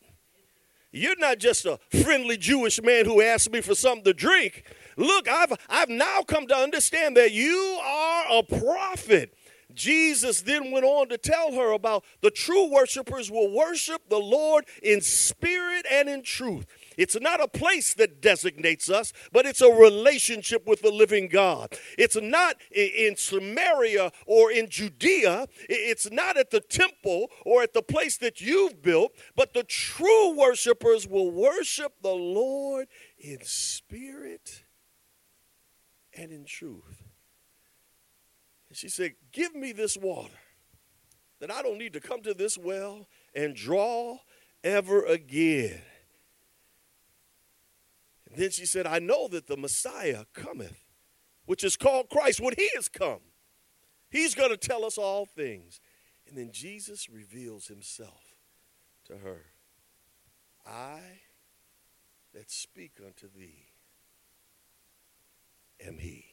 You're 0.92 1.18
not 1.18 1.38
just 1.38 1.64
a 1.64 1.78
friendly 2.02 2.36
Jewish 2.36 2.82
man 2.82 3.06
who 3.06 3.22
asked 3.22 3.50
me 3.50 3.62
for 3.62 3.74
something 3.74 4.04
to 4.04 4.12
drink. 4.12 4.64
Look, 4.96 5.26
I've, 5.26 5.52
I've 5.70 5.88
now 5.88 6.20
come 6.20 6.46
to 6.48 6.56
understand 6.56 7.16
that 7.16 7.32
you 7.32 7.80
are 7.82 8.38
a 8.38 8.42
prophet. 8.42 9.34
Jesus 9.74 10.42
then 10.42 10.70
went 10.70 10.84
on 10.84 11.08
to 11.08 11.16
tell 11.16 11.52
her 11.52 11.72
about 11.72 12.04
the 12.20 12.30
true 12.30 12.70
worshipers 12.70 13.30
will 13.30 13.50
worship 13.50 14.02
the 14.10 14.18
Lord 14.18 14.66
in 14.82 15.00
spirit 15.00 15.86
and 15.90 16.10
in 16.10 16.22
truth. 16.22 16.66
It's 16.96 17.18
not 17.20 17.40
a 17.40 17.48
place 17.48 17.94
that 17.94 18.20
designates 18.20 18.90
us, 18.90 19.12
but 19.32 19.46
it's 19.46 19.60
a 19.60 19.72
relationship 19.72 20.66
with 20.66 20.82
the 20.82 20.90
living 20.90 21.28
God. 21.28 21.76
It's 21.98 22.20
not 22.20 22.56
in 22.70 23.16
Samaria 23.16 24.12
or 24.26 24.50
in 24.50 24.68
Judea. 24.68 25.46
It's 25.68 26.10
not 26.10 26.36
at 26.36 26.50
the 26.50 26.60
temple 26.60 27.28
or 27.44 27.62
at 27.62 27.74
the 27.74 27.82
place 27.82 28.16
that 28.18 28.40
you've 28.40 28.82
built, 28.82 29.12
but 29.36 29.54
the 29.54 29.64
true 29.64 30.36
worshipers 30.36 31.06
will 31.06 31.30
worship 31.30 31.94
the 32.02 32.14
Lord 32.14 32.88
in 33.18 33.38
spirit 33.42 34.64
and 36.16 36.32
in 36.32 36.44
truth. 36.44 37.02
And 38.68 38.76
she 38.76 38.88
said, 38.88 39.12
Give 39.32 39.54
me 39.54 39.72
this 39.72 39.96
water 39.96 40.32
that 41.40 41.50
I 41.50 41.62
don't 41.62 41.78
need 41.78 41.92
to 41.94 42.00
come 42.00 42.22
to 42.22 42.34
this 42.34 42.56
well 42.56 43.06
and 43.34 43.54
draw 43.54 44.18
ever 44.62 45.04
again. 45.04 45.80
Then 48.36 48.50
she 48.50 48.66
said, 48.66 48.86
I 48.86 48.98
know 48.98 49.28
that 49.28 49.46
the 49.46 49.56
Messiah 49.56 50.24
cometh, 50.34 50.84
which 51.44 51.64
is 51.64 51.76
called 51.76 52.08
Christ. 52.08 52.40
When 52.40 52.54
he 52.56 52.68
has 52.74 52.88
come, 52.88 53.20
he's 54.10 54.34
going 54.34 54.50
to 54.50 54.56
tell 54.56 54.84
us 54.84 54.96
all 54.96 55.26
things. 55.26 55.80
And 56.26 56.36
then 56.36 56.50
Jesus 56.52 57.08
reveals 57.10 57.66
himself 57.66 58.36
to 59.06 59.18
her. 59.18 59.46
I 60.66 61.00
that 62.32 62.50
speak 62.50 62.92
unto 63.04 63.28
thee 63.28 63.66
am 65.84 65.98
he. 65.98 66.24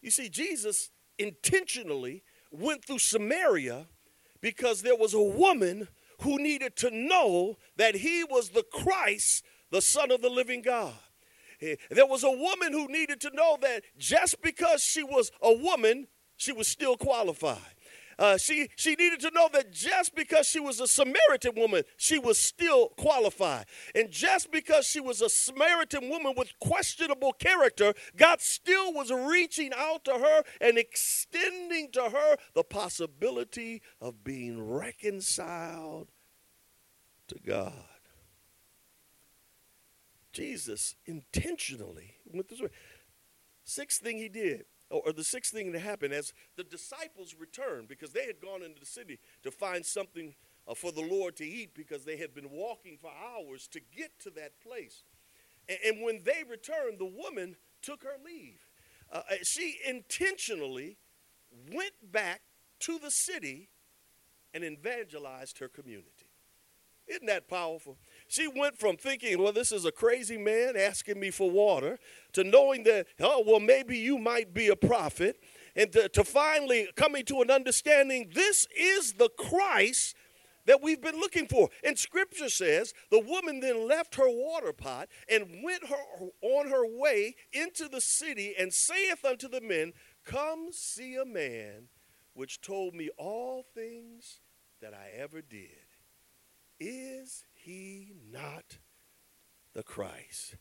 You 0.00 0.10
see, 0.10 0.28
Jesus 0.28 0.90
intentionally 1.18 2.22
went 2.50 2.84
through 2.84 3.00
Samaria 3.00 3.86
because 4.40 4.82
there 4.82 4.96
was 4.96 5.14
a 5.14 5.22
woman 5.22 5.88
who 6.22 6.38
needed 6.38 6.76
to 6.76 6.90
know 6.90 7.58
that 7.76 7.96
he 7.96 8.24
was 8.24 8.50
the 8.50 8.64
Christ, 8.72 9.44
the 9.70 9.82
Son 9.82 10.10
of 10.10 10.22
the 10.22 10.30
living 10.30 10.62
God. 10.62 10.94
Eh, 11.60 11.76
there 11.90 12.06
was 12.06 12.24
a 12.24 12.30
woman 12.30 12.72
who 12.72 12.86
needed 12.88 13.20
to 13.22 13.30
know 13.32 13.56
that 13.62 13.82
just 13.98 14.40
because 14.42 14.82
she 14.82 15.02
was 15.02 15.30
a 15.42 15.52
woman, 15.52 16.06
she 16.36 16.52
was 16.52 16.68
still 16.68 16.96
qualified. 16.96 17.76
Uh, 18.18 18.38
she, 18.38 18.68
she 18.76 18.94
needed 18.94 19.20
to 19.20 19.30
know 19.34 19.48
that 19.52 19.70
just 19.70 20.14
because 20.14 20.46
she 20.46 20.58
was 20.58 20.80
a 20.80 20.86
Samaritan 20.86 21.54
woman, 21.54 21.82
she 21.98 22.18
was 22.18 22.38
still 22.38 22.88
qualified. 22.96 23.66
And 23.94 24.10
just 24.10 24.50
because 24.50 24.86
she 24.86 25.00
was 25.00 25.20
a 25.20 25.28
Samaritan 25.28 26.08
woman 26.08 26.32
with 26.36 26.58
questionable 26.58 27.32
character, 27.34 27.92
God 28.16 28.40
still 28.40 28.92
was 28.94 29.10
reaching 29.10 29.72
out 29.76 30.04
to 30.06 30.12
her 30.12 30.42
and 30.62 30.78
extending 30.78 31.90
to 31.92 32.04
her 32.04 32.36
the 32.54 32.64
possibility 32.64 33.82
of 34.00 34.24
being 34.24 34.66
reconciled 34.66 36.08
to 37.28 37.36
God. 37.44 37.95
Jesus 40.36 40.96
intentionally 41.06 42.12
went 42.26 42.48
this 42.48 42.60
way. 42.60 42.68
Sixth 43.64 44.02
thing 44.02 44.18
he 44.18 44.28
did, 44.28 44.66
or 44.90 45.12
the 45.12 45.24
sixth 45.24 45.52
thing 45.52 45.72
that 45.72 45.80
happened 45.80 46.12
as 46.12 46.34
the 46.56 46.62
disciples 46.62 47.34
returned 47.38 47.88
because 47.88 48.12
they 48.12 48.26
had 48.26 48.40
gone 48.40 48.62
into 48.62 48.78
the 48.78 48.86
city 48.86 49.18
to 49.42 49.50
find 49.50 49.84
something 49.84 50.34
uh, 50.68 50.74
for 50.74 50.92
the 50.92 51.00
Lord 51.00 51.36
to 51.36 51.46
eat 51.46 51.74
because 51.74 52.04
they 52.04 52.18
had 52.18 52.34
been 52.34 52.50
walking 52.50 52.98
for 53.00 53.10
hours 53.10 53.66
to 53.68 53.80
get 53.80 54.10
to 54.20 54.30
that 54.32 54.60
place. 54.60 55.04
And, 55.68 56.02
when 56.02 56.20
they 56.22 56.44
returned, 56.48 56.98
the 56.98 57.06
woman 57.06 57.56
took 57.82 58.04
her 58.04 58.16
leave. 58.24 58.68
Uh, 59.10 59.22
uh, 59.30 59.34
she 59.42 59.78
intentionally 59.88 60.98
went 61.72 62.12
back 62.12 62.42
to 62.80 62.98
the 62.98 63.10
city 63.10 63.70
and 64.54 64.62
evangelized 64.62 65.58
her 65.58 65.68
community. 65.68 66.30
Isn't 67.08 67.26
that 67.26 67.48
powerful? 67.48 67.98
She 68.28 68.48
went 68.48 68.78
from 68.78 68.96
thinking, 68.96 69.40
well, 69.40 69.52
this 69.52 69.72
is 69.72 69.84
a 69.84 69.92
crazy 69.92 70.36
man 70.36 70.76
asking 70.76 71.20
me 71.20 71.30
for 71.30 71.50
water, 71.50 71.98
to 72.32 72.42
knowing 72.42 72.82
that, 72.84 73.06
oh, 73.20 73.44
well, 73.46 73.60
maybe 73.60 73.96
you 73.96 74.18
might 74.18 74.52
be 74.52 74.68
a 74.68 74.76
prophet, 74.76 75.38
and 75.76 75.92
to, 75.92 76.08
to 76.08 76.24
finally 76.24 76.88
coming 76.96 77.24
to 77.26 77.42
an 77.42 77.50
understanding 77.50 78.30
this 78.34 78.66
is 78.76 79.14
the 79.14 79.28
Christ 79.28 80.16
that 80.66 80.82
we've 80.82 81.00
been 81.00 81.18
looking 81.18 81.46
for. 81.46 81.68
And 81.84 81.98
scripture 81.98 82.48
says 82.48 82.92
the 83.10 83.20
woman 83.20 83.60
then 83.60 83.86
left 83.88 84.16
her 84.16 84.28
water 84.28 84.72
pot 84.72 85.08
and 85.30 85.62
went 85.62 85.86
her, 85.86 86.28
on 86.42 86.68
her 86.68 86.86
way 86.86 87.34
into 87.52 87.88
the 87.88 88.00
city 88.00 88.54
and 88.58 88.72
saith 88.72 89.24
unto 89.24 89.48
the 89.48 89.60
men, 89.60 89.92
Come 90.24 90.68
see 90.72 91.14
a 91.14 91.24
man 91.24 91.88
which 92.34 92.60
told 92.60 92.94
me 92.94 93.08
all 93.16 93.64
things 93.74 94.40
that 94.82 94.92
I 94.92 95.16
ever 95.16 95.40
did. 95.40 95.70
Is 96.78 97.44
he 97.66 98.12
not 98.30 98.78
the 99.74 99.82
Christ? 99.82 100.54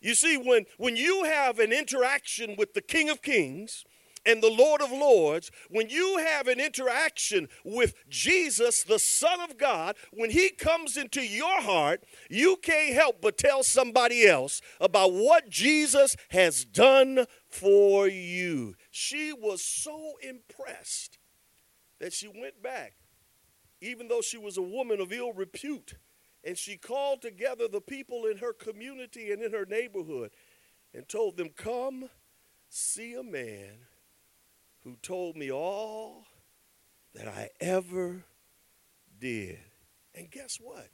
You 0.00 0.14
see, 0.14 0.36
when, 0.36 0.66
when 0.78 0.96
you 0.96 1.24
have 1.24 1.58
an 1.58 1.72
interaction 1.72 2.54
with 2.56 2.74
the 2.74 2.80
King 2.80 3.10
of 3.10 3.22
Kings, 3.22 3.84
and 4.26 4.42
the 4.42 4.50
Lord 4.50 4.80
of 4.80 4.90
Lords, 4.90 5.50
when 5.68 5.90
you 5.90 6.16
have 6.16 6.48
an 6.48 6.58
interaction 6.58 7.46
with 7.62 7.94
Jesus, 8.08 8.82
the 8.82 8.98
Son 8.98 9.38
of 9.42 9.58
God, 9.58 9.96
when 10.12 10.30
He 10.30 10.48
comes 10.48 10.96
into 10.96 11.20
your 11.20 11.60
heart, 11.60 12.04
you 12.30 12.56
can't 12.56 12.94
help 12.94 13.20
but 13.20 13.36
tell 13.36 13.62
somebody 13.62 14.26
else 14.26 14.62
about 14.80 15.12
what 15.12 15.50
Jesus 15.50 16.16
has 16.30 16.64
done 16.64 17.26
for 17.50 18.08
you. 18.08 18.76
She 18.90 19.34
was 19.34 19.62
so 19.62 20.14
impressed 20.22 21.18
that 22.00 22.14
she 22.14 22.28
went 22.28 22.62
back 22.62 22.94
even 23.84 24.08
though 24.08 24.22
she 24.22 24.38
was 24.38 24.56
a 24.56 24.62
woman 24.62 25.00
of 25.00 25.12
ill 25.12 25.32
repute. 25.32 25.94
And 26.44 26.58
she 26.58 26.76
called 26.76 27.22
together 27.22 27.68
the 27.68 27.80
people 27.80 28.26
in 28.26 28.38
her 28.38 28.52
community 28.52 29.32
and 29.32 29.42
in 29.42 29.52
her 29.52 29.64
neighborhood 29.64 30.30
and 30.92 31.08
told 31.08 31.36
them, 31.36 31.48
Come 31.56 32.10
see 32.68 33.14
a 33.14 33.22
man 33.22 33.86
who 34.82 34.96
told 35.00 35.36
me 35.36 35.50
all 35.50 36.26
that 37.14 37.26
I 37.26 37.48
ever 37.60 38.24
did. 39.18 39.58
And 40.14 40.30
guess 40.30 40.58
what? 40.60 40.88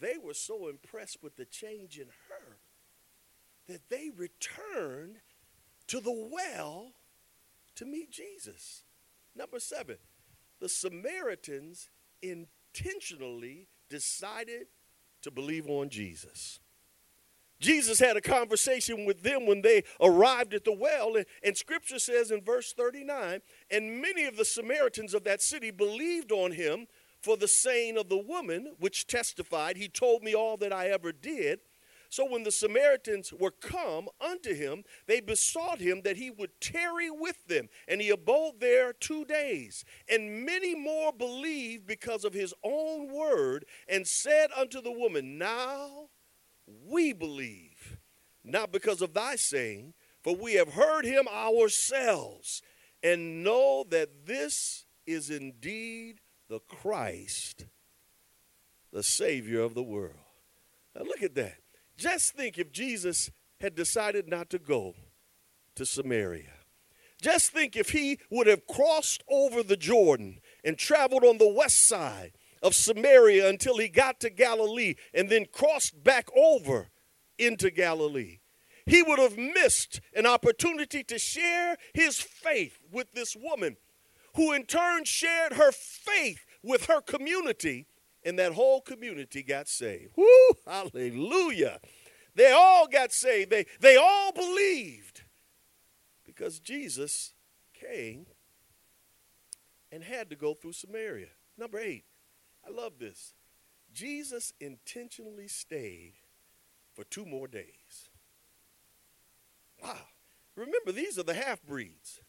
They 0.00 0.18
were 0.20 0.34
so 0.34 0.68
impressed 0.68 1.22
with 1.22 1.36
the 1.36 1.44
change 1.44 1.98
in 1.98 2.08
her 2.28 2.58
that 3.68 3.88
they 3.88 4.10
returned 4.14 5.18
to 5.86 6.00
the 6.00 6.28
well 6.30 6.92
to 7.76 7.84
meet 7.84 8.10
Jesus. 8.10 8.82
Number 9.36 9.60
seven, 9.60 9.98
the 10.60 10.68
Samaritans 10.68 11.90
intentionally 12.22 13.68
decided 13.94 14.66
to 15.22 15.30
believe 15.30 15.68
on 15.68 15.88
Jesus. 15.88 16.58
Jesus 17.60 18.00
had 18.00 18.16
a 18.16 18.20
conversation 18.20 19.06
with 19.06 19.22
them 19.22 19.46
when 19.46 19.62
they 19.62 19.84
arrived 20.00 20.52
at 20.52 20.64
the 20.64 20.72
well, 20.72 21.14
and, 21.14 21.24
and, 21.44 21.56
scripture 21.56 22.00
says 22.00 22.32
in 22.32 22.42
verse 22.42 22.72
39 22.72 23.40
and 23.70 24.02
many 24.02 24.24
of 24.24 24.36
the 24.36 24.44
Samaritans 24.44 25.14
of 25.14 25.22
that 25.22 25.40
city 25.40 25.70
believed 25.70 26.32
on 26.32 26.50
him 26.50 26.86
for 27.22 27.36
the 27.36 27.46
saying 27.46 27.96
of 27.96 28.08
the 28.08 28.18
woman, 28.18 28.74
which 28.80 29.06
testified, 29.06 29.76
He 29.76 29.88
told 29.88 30.24
me 30.24 30.34
all 30.34 30.56
that 30.56 30.72
I 30.72 30.88
ever 30.88 31.12
did. 31.12 31.60
So 32.14 32.24
when 32.24 32.44
the 32.44 32.52
Samaritans 32.52 33.32
were 33.32 33.50
come 33.50 34.08
unto 34.20 34.54
him, 34.54 34.84
they 35.08 35.18
besought 35.18 35.80
him 35.80 36.02
that 36.02 36.16
he 36.16 36.30
would 36.30 36.60
tarry 36.60 37.10
with 37.10 37.44
them. 37.48 37.68
And 37.88 38.00
he 38.00 38.08
abode 38.10 38.60
there 38.60 38.92
two 38.92 39.24
days. 39.24 39.84
And 40.08 40.46
many 40.46 40.76
more 40.76 41.12
believed 41.12 41.88
because 41.88 42.24
of 42.24 42.32
his 42.32 42.54
own 42.62 43.12
word, 43.12 43.64
and 43.88 44.06
said 44.06 44.50
unto 44.56 44.80
the 44.80 44.92
woman, 44.92 45.38
Now 45.38 46.10
we 46.86 47.12
believe, 47.12 47.98
not 48.44 48.70
because 48.70 49.02
of 49.02 49.12
thy 49.12 49.34
saying, 49.34 49.94
for 50.22 50.36
we 50.36 50.54
have 50.54 50.74
heard 50.74 51.04
him 51.04 51.26
ourselves, 51.26 52.62
and 53.02 53.42
know 53.42 53.84
that 53.90 54.24
this 54.24 54.86
is 55.04 55.30
indeed 55.30 56.20
the 56.48 56.60
Christ, 56.60 57.66
the 58.92 59.02
Savior 59.02 59.62
of 59.62 59.74
the 59.74 59.82
world. 59.82 60.14
Now 60.94 61.02
look 61.02 61.20
at 61.20 61.34
that. 61.34 61.63
Just 61.96 62.34
think 62.34 62.58
if 62.58 62.72
Jesus 62.72 63.30
had 63.60 63.74
decided 63.74 64.28
not 64.28 64.50
to 64.50 64.58
go 64.58 64.94
to 65.76 65.86
Samaria. 65.86 66.52
Just 67.20 67.52
think 67.52 67.76
if 67.76 67.90
he 67.90 68.18
would 68.30 68.46
have 68.46 68.66
crossed 68.66 69.22
over 69.30 69.62
the 69.62 69.76
Jordan 69.76 70.40
and 70.64 70.76
traveled 70.76 71.24
on 71.24 71.38
the 71.38 71.48
west 71.48 71.88
side 71.88 72.32
of 72.62 72.74
Samaria 72.74 73.48
until 73.48 73.78
he 73.78 73.88
got 73.88 74.20
to 74.20 74.30
Galilee 74.30 74.94
and 75.12 75.28
then 75.30 75.46
crossed 75.50 76.02
back 76.04 76.28
over 76.36 76.88
into 77.38 77.70
Galilee. 77.70 78.40
He 78.86 79.02
would 79.02 79.18
have 79.18 79.38
missed 79.38 80.00
an 80.14 80.26
opportunity 80.26 81.02
to 81.04 81.18
share 81.18 81.76
his 81.94 82.20
faith 82.20 82.78
with 82.92 83.12
this 83.12 83.34
woman, 83.34 83.76
who 84.36 84.52
in 84.52 84.64
turn 84.64 85.04
shared 85.04 85.54
her 85.54 85.72
faith 85.72 86.44
with 86.62 86.86
her 86.86 87.00
community 87.00 87.86
and 88.24 88.38
that 88.38 88.52
whole 88.52 88.80
community 88.80 89.42
got 89.42 89.68
saved. 89.68 90.12
Woo! 90.16 90.50
Hallelujah. 90.66 91.80
They 92.34 92.52
all 92.52 92.86
got 92.88 93.12
saved. 93.12 93.50
They, 93.50 93.66
they 93.80 93.96
all 93.96 94.32
believed 94.32 95.22
because 96.24 96.58
Jesus 96.58 97.34
came 97.72 98.26
and 99.92 100.02
had 100.02 100.30
to 100.30 100.36
go 100.36 100.54
through 100.54 100.72
Samaria. 100.72 101.28
Number 101.56 101.78
eight, 101.78 102.04
I 102.66 102.70
love 102.70 102.94
this. 102.98 103.34
Jesus 103.92 104.52
intentionally 104.60 105.46
stayed 105.46 106.14
for 106.94 107.04
two 107.04 107.24
more 107.24 107.46
days. 107.46 108.10
Wow. 109.82 109.98
Remember, 110.56 110.92
these 110.92 111.18
are 111.18 111.24
the 111.24 111.34
half 111.34 111.62
breeds, 111.62 112.20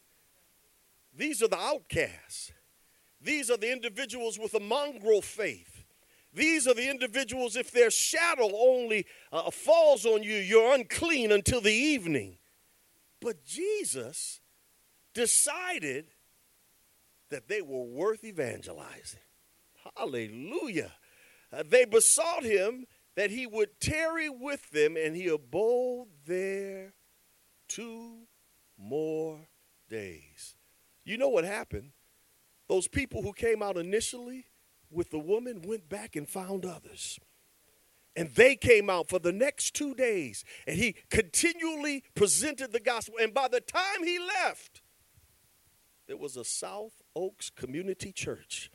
these 1.16 1.42
are 1.42 1.48
the 1.48 1.60
outcasts, 1.60 2.52
these 3.22 3.50
are 3.50 3.58
the 3.58 3.72
individuals 3.72 4.38
with 4.40 4.54
a 4.54 4.60
mongrel 4.60 5.22
faith. 5.22 5.75
These 6.36 6.68
are 6.68 6.74
the 6.74 6.90
individuals, 6.90 7.56
if 7.56 7.72
their 7.72 7.90
shadow 7.90 8.50
only 8.54 9.06
uh, 9.32 9.50
falls 9.52 10.06
on 10.06 10.24
you, 10.24 10.36
you're 10.36 10.74
unclean 10.74 11.32
until 11.32 11.62
the 11.62 11.74
evening. 11.74 12.38
But 13.22 13.46
Jesus 13.46 14.42
decided 15.14 16.08
that 17.30 17.48
they 17.48 17.62
were 17.62 17.84
worth 17.84 18.24
evangelizing. 18.24 19.22
Hallelujah. 19.98 20.92
Uh, 21.52 21.64
they 21.68 21.86
besought 21.86 22.44
him 22.44 22.86
that 23.16 23.32
he 23.32 23.48
would 23.48 23.80
tarry 23.80 24.30
with 24.30 24.70
them, 24.72 24.98
and 24.98 25.16
he 25.16 25.28
abode 25.28 26.08
there 26.26 26.94
two 27.68 28.28
more 28.78 29.48
days. 29.90 30.56
You 31.06 31.18
know 31.18 31.30
what 31.30 31.46
happened? 31.46 31.92
those 32.68 32.88
people 32.88 33.22
who 33.22 33.34
came 33.34 33.62
out 33.62 33.78
initially 33.78 34.46
with 34.96 35.12
the 35.12 35.20
woman 35.20 35.62
went 35.62 35.90
back 35.90 36.16
and 36.16 36.28
found 36.28 36.66
others. 36.66 37.20
And 38.16 38.30
they 38.30 38.56
came 38.56 38.90
out 38.90 39.10
for 39.10 39.20
the 39.20 39.34
next 39.34 39.74
two 39.76 39.94
days, 39.94 40.46
and 40.66 40.78
he 40.78 40.96
continually 41.10 42.04
presented 42.16 42.72
the 42.72 42.80
gospel. 42.80 43.16
And 43.22 43.34
by 43.34 43.50
the 43.50 43.60
time 43.60 44.04
he 44.04 44.18
left, 44.20 44.82
there 46.08 46.16
was 46.16 46.38
a 46.38 46.46
South 46.46 47.02
Oaks 47.16 47.50
Community 47.50 48.14
Church 48.14 48.72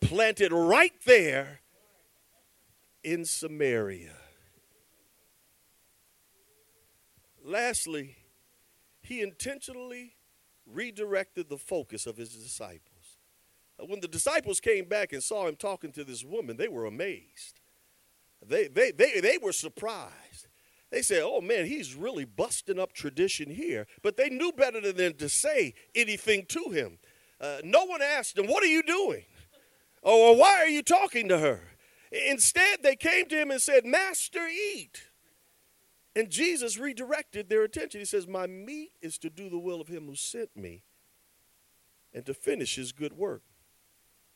planted 0.00 0.52
right 0.52 0.92
there 1.06 1.60
in 3.02 3.24
Samaria. 3.24 4.16
Lastly, 7.42 8.16
he 9.00 9.22
intentionally 9.22 10.16
redirected 10.66 11.48
the 11.48 11.58
focus 11.58 12.06
of 12.06 12.16
his 12.16 12.30
disciples. 12.34 12.93
When 13.78 14.00
the 14.00 14.08
disciples 14.08 14.60
came 14.60 14.86
back 14.86 15.12
and 15.12 15.22
saw 15.22 15.48
him 15.48 15.56
talking 15.56 15.92
to 15.92 16.04
this 16.04 16.24
woman, 16.24 16.56
they 16.56 16.68
were 16.68 16.86
amazed. 16.86 17.60
They, 18.46 18.68
they, 18.68 18.92
they, 18.92 19.20
they 19.20 19.38
were 19.38 19.52
surprised. 19.52 20.48
They 20.90 21.02
said, 21.02 21.22
oh 21.24 21.40
man, 21.40 21.66
he's 21.66 21.94
really 21.94 22.24
busting 22.24 22.78
up 22.78 22.92
tradition 22.92 23.50
here. 23.50 23.86
But 24.02 24.16
they 24.16 24.28
knew 24.28 24.52
better 24.52 24.80
than 24.92 25.14
to 25.14 25.28
say 25.28 25.74
anything 25.94 26.46
to 26.46 26.70
him. 26.70 26.98
Uh, 27.40 27.58
no 27.64 27.84
one 27.84 28.00
asked 28.00 28.38
him, 28.38 28.46
what 28.46 28.62
are 28.62 28.68
you 28.68 28.82
doing? 28.82 29.24
Or 30.02 30.36
why 30.36 30.60
are 30.60 30.68
you 30.68 30.82
talking 30.82 31.28
to 31.28 31.38
her? 31.38 31.60
Instead, 32.12 32.82
they 32.82 32.94
came 32.94 33.26
to 33.26 33.36
him 33.36 33.50
and 33.50 33.60
said, 33.60 33.84
Master, 33.84 34.46
eat. 34.46 35.08
And 36.14 36.30
Jesus 36.30 36.78
redirected 36.78 37.48
their 37.48 37.64
attention. 37.64 38.00
He 38.00 38.04
says, 38.04 38.28
My 38.28 38.46
meat 38.46 38.92
is 39.02 39.18
to 39.18 39.30
do 39.30 39.48
the 39.48 39.58
will 39.58 39.80
of 39.80 39.88
him 39.88 40.06
who 40.06 40.14
sent 40.14 40.56
me 40.56 40.84
and 42.12 42.24
to 42.26 42.34
finish 42.34 42.76
his 42.76 42.92
good 42.92 43.14
work. 43.14 43.42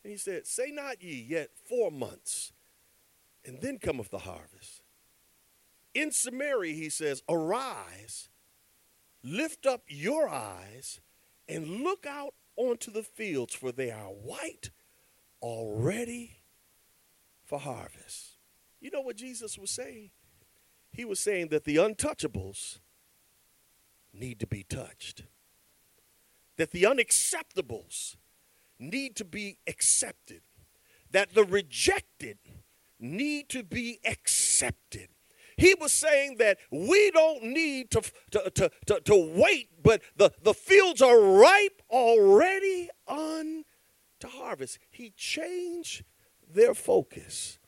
And 0.08 0.14
he 0.14 0.18
said, 0.18 0.46
Say 0.46 0.70
not 0.70 1.02
ye 1.02 1.26
yet 1.28 1.50
four 1.68 1.90
months, 1.90 2.54
and 3.44 3.60
then 3.60 3.78
cometh 3.78 4.08
the 4.08 4.20
harvest. 4.20 4.80
In 5.92 6.12
Samaria, 6.12 6.72
he 6.72 6.88
says, 6.88 7.22
Arise, 7.28 8.30
lift 9.22 9.66
up 9.66 9.82
your 9.86 10.26
eyes, 10.26 11.02
and 11.46 11.82
look 11.82 12.06
out 12.06 12.32
onto 12.56 12.90
the 12.90 13.02
fields, 13.02 13.52
for 13.52 13.70
they 13.70 13.90
are 13.90 14.08
white 14.08 14.70
already 15.42 16.38
for 17.44 17.58
harvest. 17.58 18.38
You 18.80 18.90
know 18.90 19.02
what 19.02 19.16
Jesus 19.16 19.58
was 19.58 19.70
saying? 19.70 20.08
He 20.90 21.04
was 21.04 21.20
saying 21.20 21.48
that 21.48 21.64
the 21.64 21.76
untouchables 21.76 22.78
need 24.14 24.40
to 24.40 24.46
be 24.46 24.62
touched, 24.62 25.24
that 26.56 26.70
the 26.70 26.84
unacceptables 26.84 28.16
need 28.78 29.16
to 29.16 29.24
be 29.24 29.58
accepted, 29.66 30.42
that 31.10 31.34
the 31.34 31.44
rejected 31.44 32.38
need 32.98 33.48
to 33.50 33.62
be 33.62 34.00
accepted. 34.04 35.08
He 35.56 35.74
was 35.74 35.92
saying 35.92 36.36
that 36.38 36.58
we 36.70 37.10
don't 37.10 37.42
need 37.42 37.90
to, 37.90 38.02
to, 38.30 38.50
to, 38.50 38.70
to, 38.86 39.00
to 39.00 39.32
wait, 39.34 39.70
but 39.82 40.02
the, 40.16 40.30
the 40.42 40.54
fields 40.54 41.02
are 41.02 41.20
ripe 41.20 41.82
already 41.90 42.88
unto 43.08 43.64
harvest. 44.24 44.78
He 44.88 45.12
changed 45.16 46.04
their 46.48 46.74
focus. 46.74 47.58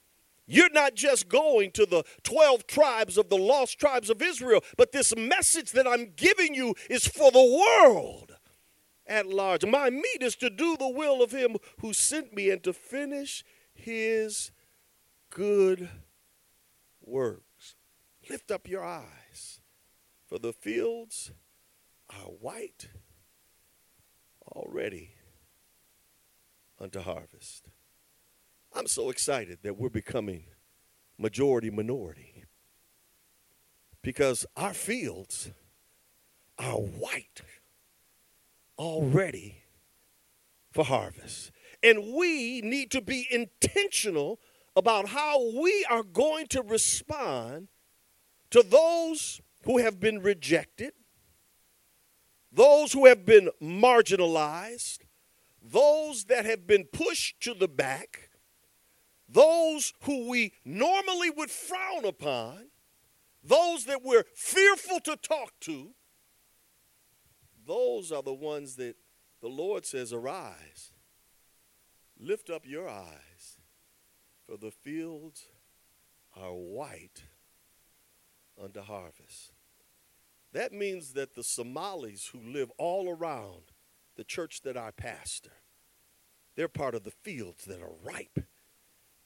You're 0.46 0.70
not 0.70 0.94
just 0.94 1.28
going 1.28 1.72
to 1.72 1.86
the 1.86 2.04
12 2.22 2.66
tribes 2.66 3.18
of 3.18 3.28
the 3.28 3.36
lost 3.36 3.78
tribes 3.78 4.10
of 4.10 4.22
Israel, 4.22 4.62
but 4.76 4.92
this 4.92 5.14
message 5.16 5.72
that 5.72 5.86
I'm 5.86 6.12
giving 6.16 6.54
you 6.54 6.74
is 6.88 7.06
for 7.06 7.30
the 7.30 7.42
world 7.84 8.36
at 9.10 9.26
large. 9.26 9.66
My 9.66 9.90
meat 9.90 10.22
is 10.22 10.36
to 10.36 10.48
do 10.48 10.76
the 10.78 10.88
will 10.88 11.20
of 11.20 11.32
him 11.32 11.56
who 11.80 11.92
sent 11.92 12.32
me 12.32 12.48
and 12.48 12.62
to 12.62 12.72
finish 12.72 13.44
his 13.74 14.52
good 15.28 15.90
works. 17.02 17.74
Lift 18.30 18.52
up 18.52 18.68
your 18.68 18.84
eyes, 18.84 19.60
for 20.26 20.38
the 20.38 20.52
fields 20.52 21.32
are 22.08 22.28
white 22.28 22.88
already 24.46 25.14
unto 26.78 27.00
harvest. 27.00 27.68
I'm 28.72 28.86
so 28.86 29.10
excited 29.10 29.58
that 29.62 29.76
we're 29.76 29.88
becoming 29.88 30.44
majority 31.18 31.70
minority 31.70 32.44
because 34.02 34.46
our 34.56 34.72
fields 34.72 35.50
are 36.58 36.76
white 36.76 37.42
already 38.80 39.58
for 40.72 40.84
harvest. 40.84 41.52
And 41.82 42.14
we 42.14 42.62
need 42.62 42.90
to 42.92 43.02
be 43.02 43.28
intentional 43.30 44.40
about 44.74 45.08
how 45.08 45.52
we 45.60 45.84
are 45.90 46.02
going 46.02 46.46
to 46.48 46.62
respond 46.62 47.68
to 48.50 48.62
those 48.62 49.40
who 49.64 49.78
have 49.78 50.00
been 50.00 50.20
rejected, 50.20 50.94
those 52.50 52.92
who 52.92 53.06
have 53.06 53.26
been 53.26 53.50
marginalized, 53.62 55.00
those 55.62 56.24
that 56.24 56.46
have 56.46 56.66
been 56.66 56.84
pushed 56.84 57.40
to 57.42 57.52
the 57.52 57.68
back, 57.68 58.30
those 59.28 59.92
who 60.04 60.28
we 60.28 60.54
normally 60.64 61.30
would 61.30 61.50
frown 61.50 62.04
upon, 62.04 62.70
those 63.44 63.84
that 63.84 64.02
we're 64.02 64.24
fearful 64.34 65.00
to 65.00 65.16
talk 65.16 65.52
to, 65.60 65.90
those 67.70 68.10
are 68.10 68.22
the 68.22 68.34
ones 68.34 68.74
that 68.74 68.96
the 69.40 69.48
Lord 69.48 69.86
says, 69.86 70.12
Arise, 70.12 70.90
lift 72.18 72.50
up 72.50 72.66
your 72.66 72.88
eyes, 72.88 73.58
for 74.44 74.56
the 74.56 74.72
fields 74.72 75.46
are 76.36 76.52
white 76.52 77.22
unto 78.60 78.80
harvest. 78.80 79.52
That 80.52 80.72
means 80.72 81.12
that 81.12 81.36
the 81.36 81.44
Somalis 81.44 82.32
who 82.32 82.40
live 82.40 82.72
all 82.76 83.08
around 83.08 83.70
the 84.16 84.24
church 84.24 84.62
that 84.62 84.76
I 84.76 84.90
pastor, 84.90 85.52
they're 86.56 86.66
part 86.66 86.96
of 86.96 87.04
the 87.04 87.12
fields 87.12 87.66
that 87.66 87.80
are 87.80 87.94
ripe 88.02 88.40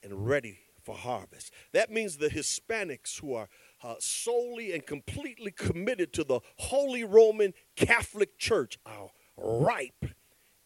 and 0.02 0.26
ready 0.26 0.58
for 0.82 0.94
harvest. 0.94 1.50
That 1.72 1.90
means 1.90 2.18
the 2.18 2.28
Hispanics 2.28 3.20
who 3.20 3.32
are 3.32 3.48
uh, 3.84 3.96
solely 3.98 4.72
and 4.72 4.86
completely 4.86 5.50
committed 5.50 6.12
to 6.14 6.24
the 6.24 6.40
Holy 6.58 7.04
Roman 7.04 7.52
Catholic 7.76 8.38
Church 8.38 8.78
are 8.86 9.10
ripe 9.36 10.06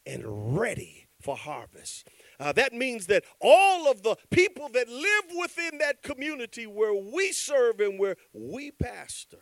and 0.06 0.56
ready 0.56 1.08
for 1.20 1.36
harvest. 1.36 2.06
Uh, 2.38 2.52
that 2.52 2.72
means 2.72 3.06
that 3.08 3.24
all 3.40 3.90
of 3.90 4.04
the 4.04 4.16
people 4.30 4.68
that 4.68 4.88
live 4.88 5.24
within 5.36 5.78
that 5.78 6.02
community 6.02 6.64
where 6.64 6.94
we 6.94 7.32
serve 7.32 7.80
and 7.80 7.98
where 7.98 8.14
we 8.32 8.70
pastor, 8.70 9.40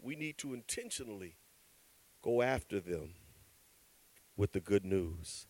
we 0.00 0.14
need 0.14 0.38
to 0.38 0.54
intentionally 0.54 1.34
go 2.22 2.42
after 2.42 2.78
them 2.78 3.14
with 4.36 4.52
the 4.52 4.60
good 4.60 4.84
news. 4.84 5.46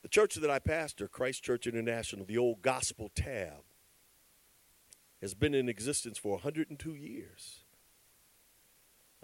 The 0.00 0.08
church 0.08 0.36
that 0.36 0.50
I 0.50 0.58
pastor, 0.58 1.06
Christ 1.06 1.44
Church 1.44 1.66
International, 1.66 2.24
the 2.24 2.38
old 2.38 2.62
gospel 2.62 3.10
tab, 3.14 3.62
has 5.22 5.34
been 5.34 5.54
in 5.54 5.68
existence 5.68 6.18
for 6.18 6.32
102 6.32 6.94
years. 6.94 7.60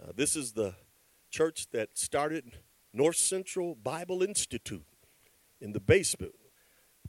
Uh, 0.01 0.13
this 0.15 0.37
is 0.37 0.53
the 0.53 0.75
church 1.29 1.67
that 1.73 1.99
started 1.99 2.53
North 2.93 3.17
Central 3.17 3.75
Bible 3.75 4.23
Institute 4.23 4.87
in 5.61 5.73
the 5.73 5.81
basement, 5.81 6.37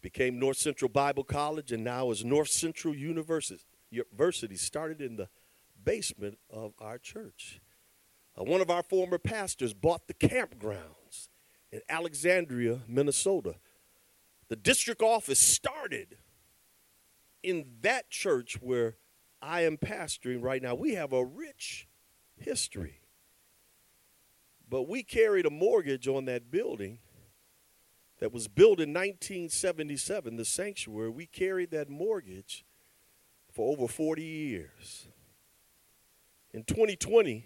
became 0.02 0.40
North 0.40 0.58
Central 0.58 0.90
Bible 0.90 1.24
College, 1.24 1.72
and 1.72 1.84
now 1.84 2.10
is 2.10 2.26
North 2.26 2.50
Central 2.50 2.96
University. 2.96 3.62
University 3.92 4.56
started 4.56 5.02
in 5.02 5.18
the 5.18 5.30
basement 5.84 6.40
of 6.50 6.74
our 6.80 6.98
church. 6.98 7.62
Uh, 8.38 8.44
one 8.44 8.62
of 8.62 8.70
our 8.70 8.84
former 8.84 9.18
pastors 9.20 9.74
bought 9.74 10.08
the 10.08 10.14
campgrounds 10.14 11.30
in 11.72 11.82
Alexandria, 11.90 12.80
Minnesota. 12.88 13.56
The 14.48 14.56
district 14.56 15.02
office 15.02 15.40
started 15.40 16.18
in 17.44 17.66
that 17.82 18.10
church 18.10 18.58
where 18.62 18.96
I 19.42 19.62
am 19.62 19.78
pastoring 19.78 20.44
right 20.44 20.62
now. 20.62 20.76
We 20.76 20.96
have 20.96 21.14
a 21.14 21.24
rich 21.24 21.88
history. 22.38 23.00
But 24.70 24.88
we 24.88 25.04
carried 25.04 25.46
a 25.46 25.50
mortgage 25.50 26.08
on 26.08 26.26
that 26.26 26.52
building 26.52 27.00
that 28.20 28.34
was 28.34 28.48
built 28.48 28.80
in 28.80 28.90
1977, 28.90 30.36
the 30.36 30.46
sanctuary. 30.46 31.10
We 31.10 31.26
carried 31.26 31.72
that 31.72 31.90
mortgage 31.90 32.66
for 33.52 33.72
over 33.72 33.88
40 33.88 34.22
years. 34.22 35.08
In 36.54 36.64
2020, 36.64 37.46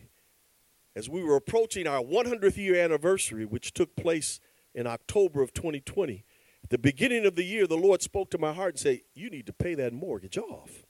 as 0.96 1.10
we 1.10 1.24
were 1.24 1.36
approaching 1.36 1.88
our 1.88 2.02
100th 2.02 2.58
year 2.58 2.76
anniversary, 2.76 3.46
which 3.46 3.74
took 3.74 3.96
place 3.96 4.40
in 4.74 4.88
October 4.88 5.42
of 5.42 5.54
2020, 5.54 6.26
at 6.64 6.70
the 6.70 6.78
beginning 6.78 7.26
of 7.26 7.36
the 7.36 7.44
year, 7.44 7.68
the 7.68 7.78
Lord 7.78 8.02
spoke 8.02 8.32
to 8.32 8.38
my 8.38 8.54
heart 8.54 8.72
and 8.72 8.80
said, 8.80 9.02
You 9.14 9.30
need 9.30 9.46
to 9.48 9.54
pay 9.54 9.76
that 9.76 9.94
mortgage 9.94 10.38
off. 10.38 10.86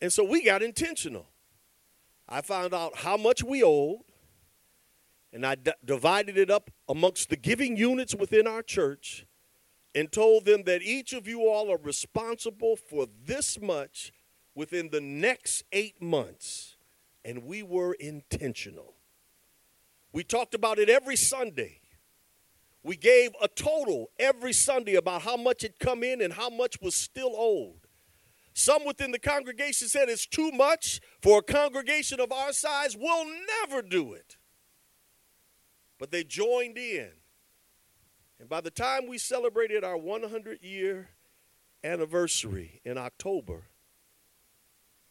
And 0.00 0.12
so 0.12 0.24
we 0.24 0.44
got 0.44 0.62
intentional. 0.62 1.26
I 2.28 2.42
found 2.42 2.74
out 2.74 2.96
how 2.96 3.16
much 3.16 3.42
we 3.42 3.62
owed, 3.62 4.00
And 5.32 5.46
I 5.46 5.54
d- 5.54 5.72
divided 5.84 6.36
it 6.36 6.50
up 6.50 6.70
amongst 6.88 7.30
the 7.30 7.36
giving 7.36 7.76
units 7.76 8.14
within 8.14 8.46
our 8.46 8.62
church 8.62 9.26
and 9.94 10.10
told 10.12 10.44
them 10.44 10.64
that 10.64 10.82
each 10.82 11.12
of 11.12 11.26
you 11.26 11.48
all 11.48 11.72
are 11.72 11.78
responsible 11.78 12.76
for 12.76 13.06
this 13.24 13.60
much 13.60 14.12
within 14.54 14.90
the 14.90 15.00
next 15.00 15.64
eight 15.72 16.02
months. 16.02 16.76
And 17.24 17.44
we 17.44 17.62
were 17.62 17.94
intentional. 17.94 18.94
We 20.12 20.24
talked 20.24 20.54
about 20.54 20.78
it 20.78 20.88
every 20.88 21.16
Sunday. 21.16 21.80
We 22.88 22.96
gave 22.96 23.32
a 23.42 23.48
total 23.48 24.08
every 24.18 24.54
Sunday 24.54 24.94
about 24.94 25.20
how 25.20 25.36
much 25.36 25.60
had 25.60 25.78
come 25.78 26.02
in 26.02 26.22
and 26.22 26.32
how 26.32 26.48
much 26.48 26.80
was 26.80 26.94
still 26.94 27.34
owed. 27.36 27.86
Some 28.54 28.86
within 28.86 29.10
the 29.10 29.18
congregation 29.18 29.88
said 29.88 30.08
it's 30.08 30.26
too 30.26 30.50
much 30.52 31.02
for 31.20 31.40
a 31.40 31.42
congregation 31.42 32.18
of 32.18 32.32
our 32.32 32.50
size. 32.54 32.96
We'll 32.98 33.26
never 33.60 33.82
do 33.82 34.14
it. 34.14 34.38
But 35.98 36.12
they 36.12 36.24
joined 36.24 36.78
in. 36.78 37.10
And 38.40 38.48
by 38.48 38.62
the 38.62 38.70
time 38.70 39.06
we 39.06 39.18
celebrated 39.18 39.84
our 39.84 39.98
100 39.98 40.62
year 40.62 41.10
anniversary 41.84 42.80
in 42.86 42.96
October, 42.96 43.64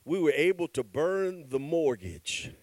we 0.04 0.20
were 0.20 0.34
able 0.36 0.68
to 0.70 0.84
burn 0.84 1.50
the 1.50 1.60
mortgage 1.60 2.54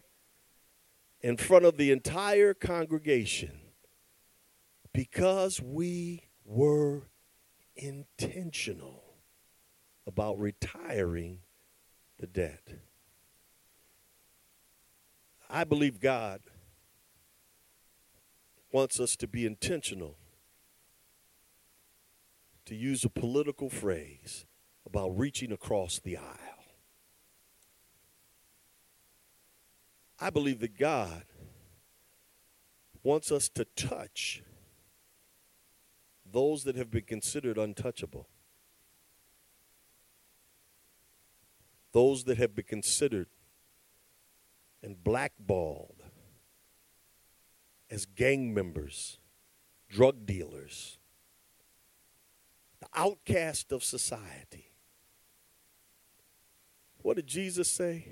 in 1.21 1.37
front 1.37 1.65
of 1.65 1.77
the 1.77 1.93
entire 1.93 2.53
congregation 2.53 3.61
because 4.95 5.61
we 5.61 6.29
were 6.45 7.03
intentional 7.75 9.03
about 10.07 10.39
retiring 10.39 11.41
the 12.19 12.27
debt. 12.29 12.63
I 15.51 15.65
believe 15.65 16.01
God 16.01 16.41
wants 18.71 19.01
us 19.01 19.17
to 19.17 19.27
be 19.27 19.45
intentional, 19.45 20.17
to 22.65 22.75
use 22.75 23.05
a 23.05 23.11
political 23.11 23.69
phrase 23.69 24.47
about 24.87 25.19
reaching 25.19 25.51
across 25.51 25.99
the 25.99 26.17
aisle. 26.17 26.65
I 30.21 30.31
believe 30.31 30.61
that 30.61 30.79
God 30.79 31.25
wants 33.03 33.33
us 33.33 33.49
to 33.51 33.65
touch 33.77 34.43
those 36.35 36.65
that 36.65 36.75
have 36.75 36.91
been 36.91 37.05
considered 37.05 37.57
untouchable, 37.57 38.29
those 41.93 42.25
that 42.25 42.39
have 42.39 42.57
been 42.57 42.65
considered 42.65 43.29
and 44.83 45.03
blackballed 45.03 46.03
as 47.89 48.05
gang 48.05 48.53
members, 48.53 49.19
drug 49.89 50.27
dealers, 50.27 50.99
the 52.81 52.89
outcast 52.97 53.71
of 53.71 53.85
society. 53.85 54.73
What 57.01 57.15
did 57.15 57.29
Jesus 57.29 57.71
say? 57.71 58.09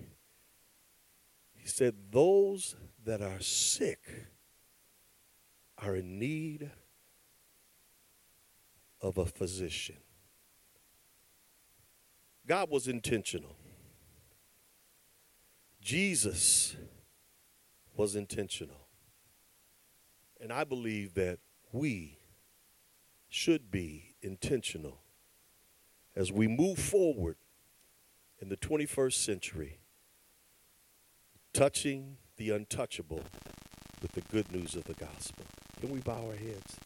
He 1.56 1.66
said, 1.66 1.96
Those 2.12 2.76
that 3.04 3.20
are 3.20 3.40
sick 3.40 4.28
are 5.76 5.96
in 5.96 6.20
need 6.20 6.70
of 9.02 9.18
a 9.18 9.26
physician. 9.26 9.96
God 12.46 12.70
was 12.70 12.86
intentional. 12.88 13.56
Jesus 15.80 16.76
was 17.96 18.14
intentional. 18.14 18.86
And 20.40 20.52
I 20.52 20.64
believe 20.64 21.14
that 21.14 21.38
we 21.72 22.18
should 23.28 23.70
be 23.70 24.14
intentional 24.22 25.00
as 26.14 26.30
we 26.30 26.46
move 26.46 26.78
forward 26.78 27.36
in 28.40 28.48
the 28.48 28.56
21st 28.56 29.14
century, 29.14 29.78
touching 31.52 32.16
the 32.36 32.50
untouchable 32.50 33.22
with 34.00 34.12
the 34.12 34.20
good 34.32 34.50
news 34.52 34.74
of 34.74 34.84
the 34.84 34.94
gospel. 34.94 35.44
Can 35.80 35.90
we 35.90 36.00
bow 36.00 36.26
our 36.26 36.36
heads? 36.36 36.76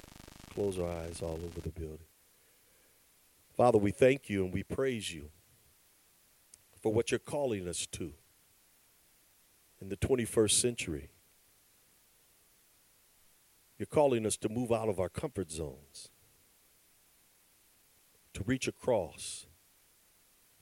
Close 0.56 0.78
our 0.78 0.88
eyes 0.88 1.20
all 1.20 1.38
over 1.44 1.60
the 1.60 1.68
building. 1.68 1.98
Father, 3.54 3.76
we 3.76 3.90
thank 3.90 4.30
you 4.30 4.42
and 4.42 4.54
we 4.54 4.62
praise 4.62 5.12
you 5.12 5.28
for 6.80 6.90
what 6.90 7.10
you're 7.10 7.18
calling 7.18 7.68
us 7.68 7.86
to 7.92 8.14
in 9.82 9.90
the 9.90 9.98
21st 9.98 10.52
century. 10.52 11.10
You're 13.78 13.84
calling 13.84 14.24
us 14.24 14.38
to 14.38 14.48
move 14.48 14.72
out 14.72 14.88
of 14.88 14.98
our 14.98 15.10
comfort 15.10 15.50
zones, 15.50 16.08
to 18.32 18.42
reach 18.46 18.66
across, 18.66 19.46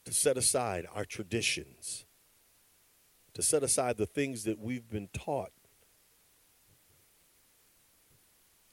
to 0.06 0.12
set 0.12 0.36
aside 0.36 0.88
our 0.92 1.04
traditions, 1.04 2.04
to 3.32 3.42
set 3.42 3.62
aside 3.62 3.96
the 3.96 4.06
things 4.06 4.42
that 4.42 4.58
we've 4.58 4.90
been 4.90 5.08
taught 5.12 5.52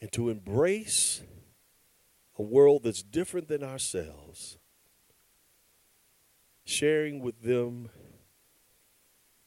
and 0.02 0.12
to 0.12 0.30
embrace 0.30 1.22
a 2.38 2.42
world 2.42 2.84
that's 2.84 3.04
different 3.04 3.48
than 3.48 3.64
ourselves, 3.64 4.58
sharing 6.66 7.22
with 7.22 7.44
them 7.44 7.90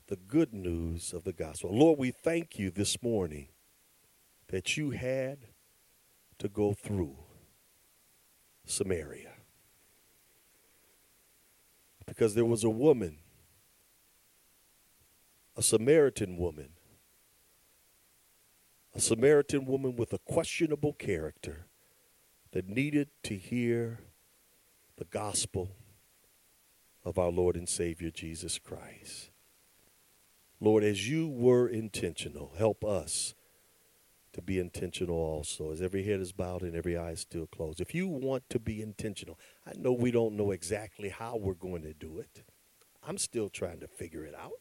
the 0.06 0.16
good 0.16 0.54
news 0.54 1.12
of 1.12 1.24
the 1.24 1.32
gospel. 1.32 1.76
Lord, 1.76 1.98
we 1.98 2.12
thank 2.12 2.58
you 2.58 2.70
this 2.70 3.02
morning 3.02 3.48
that 4.48 4.76
you 4.76 4.90
had 4.90 5.38
to 6.38 6.48
go 6.48 6.72
through 6.72 7.16
Samaria. 8.64 9.32
Because 12.06 12.34
there 12.34 12.44
was 12.44 12.62
a 12.62 12.70
woman, 12.70 13.18
a 15.56 15.62
Samaritan 15.62 16.36
woman, 16.36 16.73
a 18.94 19.00
Samaritan 19.00 19.66
woman 19.66 19.96
with 19.96 20.12
a 20.12 20.18
questionable 20.18 20.92
character 20.92 21.66
that 22.52 22.68
needed 22.68 23.08
to 23.24 23.36
hear 23.36 24.00
the 24.96 25.04
gospel 25.04 25.72
of 27.04 27.18
our 27.18 27.30
Lord 27.30 27.56
and 27.56 27.68
Savior 27.68 28.10
Jesus 28.10 28.58
Christ. 28.58 29.30
Lord, 30.60 30.84
as 30.84 31.08
you 31.08 31.28
were 31.28 31.66
intentional, 31.66 32.52
help 32.56 32.84
us 32.84 33.34
to 34.32 34.40
be 34.40 34.58
intentional 34.58 35.16
also, 35.16 35.70
as 35.70 35.82
every 35.82 36.04
head 36.04 36.20
is 36.20 36.32
bowed 36.32 36.62
and 36.62 36.74
every 36.74 36.96
eye 36.96 37.10
is 37.10 37.20
still 37.20 37.46
closed. 37.46 37.80
If 37.80 37.94
you 37.94 38.08
want 38.08 38.48
to 38.50 38.58
be 38.58 38.80
intentional, 38.80 39.38
I 39.66 39.72
know 39.76 39.92
we 39.92 40.10
don't 40.10 40.36
know 40.36 40.52
exactly 40.52 41.08
how 41.08 41.36
we're 41.36 41.54
going 41.54 41.82
to 41.82 41.92
do 41.92 42.18
it. 42.18 42.44
I'm 43.06 43.18
still 43.18 43.48
trying 43.48 43.80
to 43.80 43.88
figure 43.88 44.24
it 44.24 44.34
out. 44.34 44.60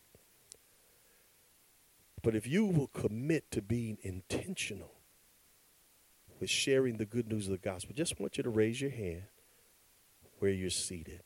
But 2.23 2.35
if 2.35 2.47
you 2.47 2.65
will 2.65 2.87
commit 2.87 3.51
to 3.51 3.61
being 3.61 3.97
intentional 4.01 4.93
with 6.39 6.49
sharing 6.49 6.97
the 6.97 7.05
good 7.05 7.27
news 7.27 7.47
of 7.47 7.51
the 7.51 7.57
gospel, 7.57 7.93
just 7.93 8.19
want 8.19 8.37
you 8.37 8.43
to 8.43 8.49
raise 8.49 8.81
your 8.81 8.91
hand 8.91 9.23
where 10.39 10.51
you're 10.51 10.69
seated. 10.69 11.21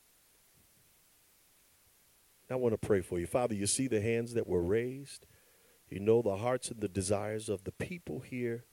I 2.50 2.56
want 2.56 2.74
to 2.74 2.88
pray 2.88 3.02
for 3.02 3.20
you. 3.20 3.28
Father, 3.28 3.54
you 3.54 3.68
see 3.68 3.88
the 3.88 4.02
hands 4.02 4.34
that 4.34 4.48
were 4.48 4.62
raised. 4.62 5.28
You 5.90 6.00
know 6.00 6.22
the 6.22 6.38
hearts 6.38 6.72
and 6.72 6.82
the 6.82 6.88
desires 6.88 7.48
of 7.48 7.64
the 7.64 7.72
people 7.72 8.22
here 8.22 8.66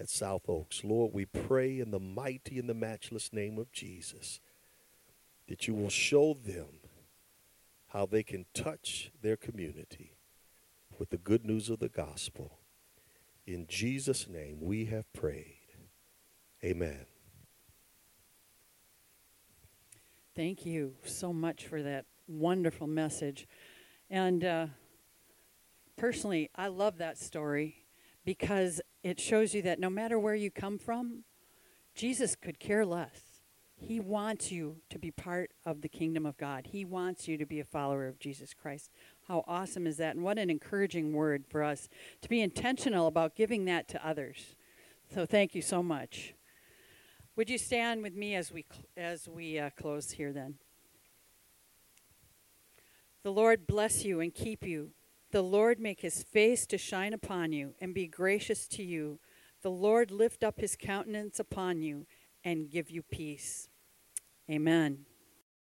at 0.00 0.08
South 0.08 0.48
Oaks. 0.48 0.82
Lord, 0.82 1.12
we 1.12 1.26
pray 1.26 1.78
in 1.78 1.90
the 1.90 2.00
mighty 2.00 2.58
and 2.58 2.68
the 2.68 2.74
matchless 2.74 3.32
name 3.32 3.58
of 3.58 3.70
Jesus 3.70 4.40
that 5.48 5.68
you 5.68 5.74
will 5.74 5.90
show 5.90 6.34
them 6.34 6.80
how 7.88 8.06
they 8.06 8.22
can 8.22 8.46
touch 8.54 9.10
their 9.20 9.36
community 9.36 10.14
with 10.98 11.10
the 11.10 11.16
good 11.16 11.44
news 11.44 11.70
of 11.70 11.78
the 11.78 11.88
gospel. 11.88 12.58
In 13.46 13.66
Jesus' 13.68 14.28
name 14.28 14.58
we 14.60 14.86
have 14.86 15.12
prayed. 15.12 15.58
Amen. 16.64 17.06
Thank 20.34 20.66
you 20.66 20.94
so 21.04 21.32
much 21.32 21.66
for 21.66 21.82
that 21.82 22.06
wonderful 22.26 22.86
message. 22.86 23.46
And 24.10 24.44
uh, 24.44 24.66
personally, 25.96 26.50
I 26.56 26.68
love 26.68 26.98
that 26.98 27.18
story 27.18 27.84
because 28.24 28.80
it 29.02 29.20
shows 29.20 29.54
you 29.54 29.62
that 29.62 29.78
no 29.78 29.90
matter 29.90 30.18
where 30.18 30.34
you 30.34 30.50
come 30.50 30.78
from, 30.78 31.24
Jesus 31.94 32.34
could 32.34 32.58
care 32.58 32.84
less. 32.84 33.20
He 33.76 34.00
wants 34.00 34.50
you 34.50 34.78
to 34.90 34.98
be 34.98 35.10
part 35.10 35.50
of 35.66 35.82
the 35.82 35.88
kingdom 35.88 36.24
of 36.24 36.36
God. 36.36 36.68
He 36.72 36.84
wants 36.84 37.28
you 37.28 37.36
to 37.36 37.44
be 37.44 37.60
a 37.60 37.64
follower 37.64 38.06
of 38.06 38.18
Jesus 38.18 38.54
Christ. 38.54 38.90
How 39.28 39.44
awesome 39.46 39.86
is 39.86 39.96
that? 39.96 40.14
And 40.14 40.24
what 40.24 40.38
an 40.38 40.50
encouraging 40.50 41.12
word 41.12 41.44
for 41.48 41.62
us 41.62 41.88
to 42.20 42.28
be 42.28 42.40
intentional 42.40 43.06
about 43.06 43.34
giving 43.34 43.64
that 43.64 43.88
to 43.88 44.06
others. 44.06 44.54
So 45.12 45.24
thank 45.24 45.54
you 45.54 45.62
so 45.62 45.82
much. 45.82 46.34
Would 47.36 47.50
you 47.50 47.58
stand 47.58 48.02
with 48.02 48.14
me 48.14 48.34
as 48.34 48.52
we 48.52 48.64
as 48.96 49.28
we 49.28 49.58
uh, 49.58 49.70
close 49.70 50.12
here 50.12 50.32
then? 50.32 50.56
The 53.22 53.32
Lord 53.32 53.66
bless 53.66 54.04
you 54.04 54.20
and 54.20 54.32
keep 54.32 54.64
you. 54.64 54.90
The 55.32 55.42
Lord 55.42 55.80
make 55.80 56.02
his 56.02 56.22
face 56.22 56.66
to 56.66 56.78
shine 56.78 57.12
upon 57.12 57.52
you 57.52 57.74
and 57.80 57.94
be 57.94 58.06
gracious 58.06 58.68
to 58.68 58.84
you. 58.84 59.18
The 59.62 59.70
Lord 59.70 60.10
lift 60.10 60.44
up 60.44 60.60
his 60.60 60.76
countenance 60.76 61.40
upon 61.40 61.80
you 61.80 62.06
and 62.44 62.70
give 62.70 62.90
you 62.90 63.02
peace. 63.02 63.68
Amen. 64.48 65.06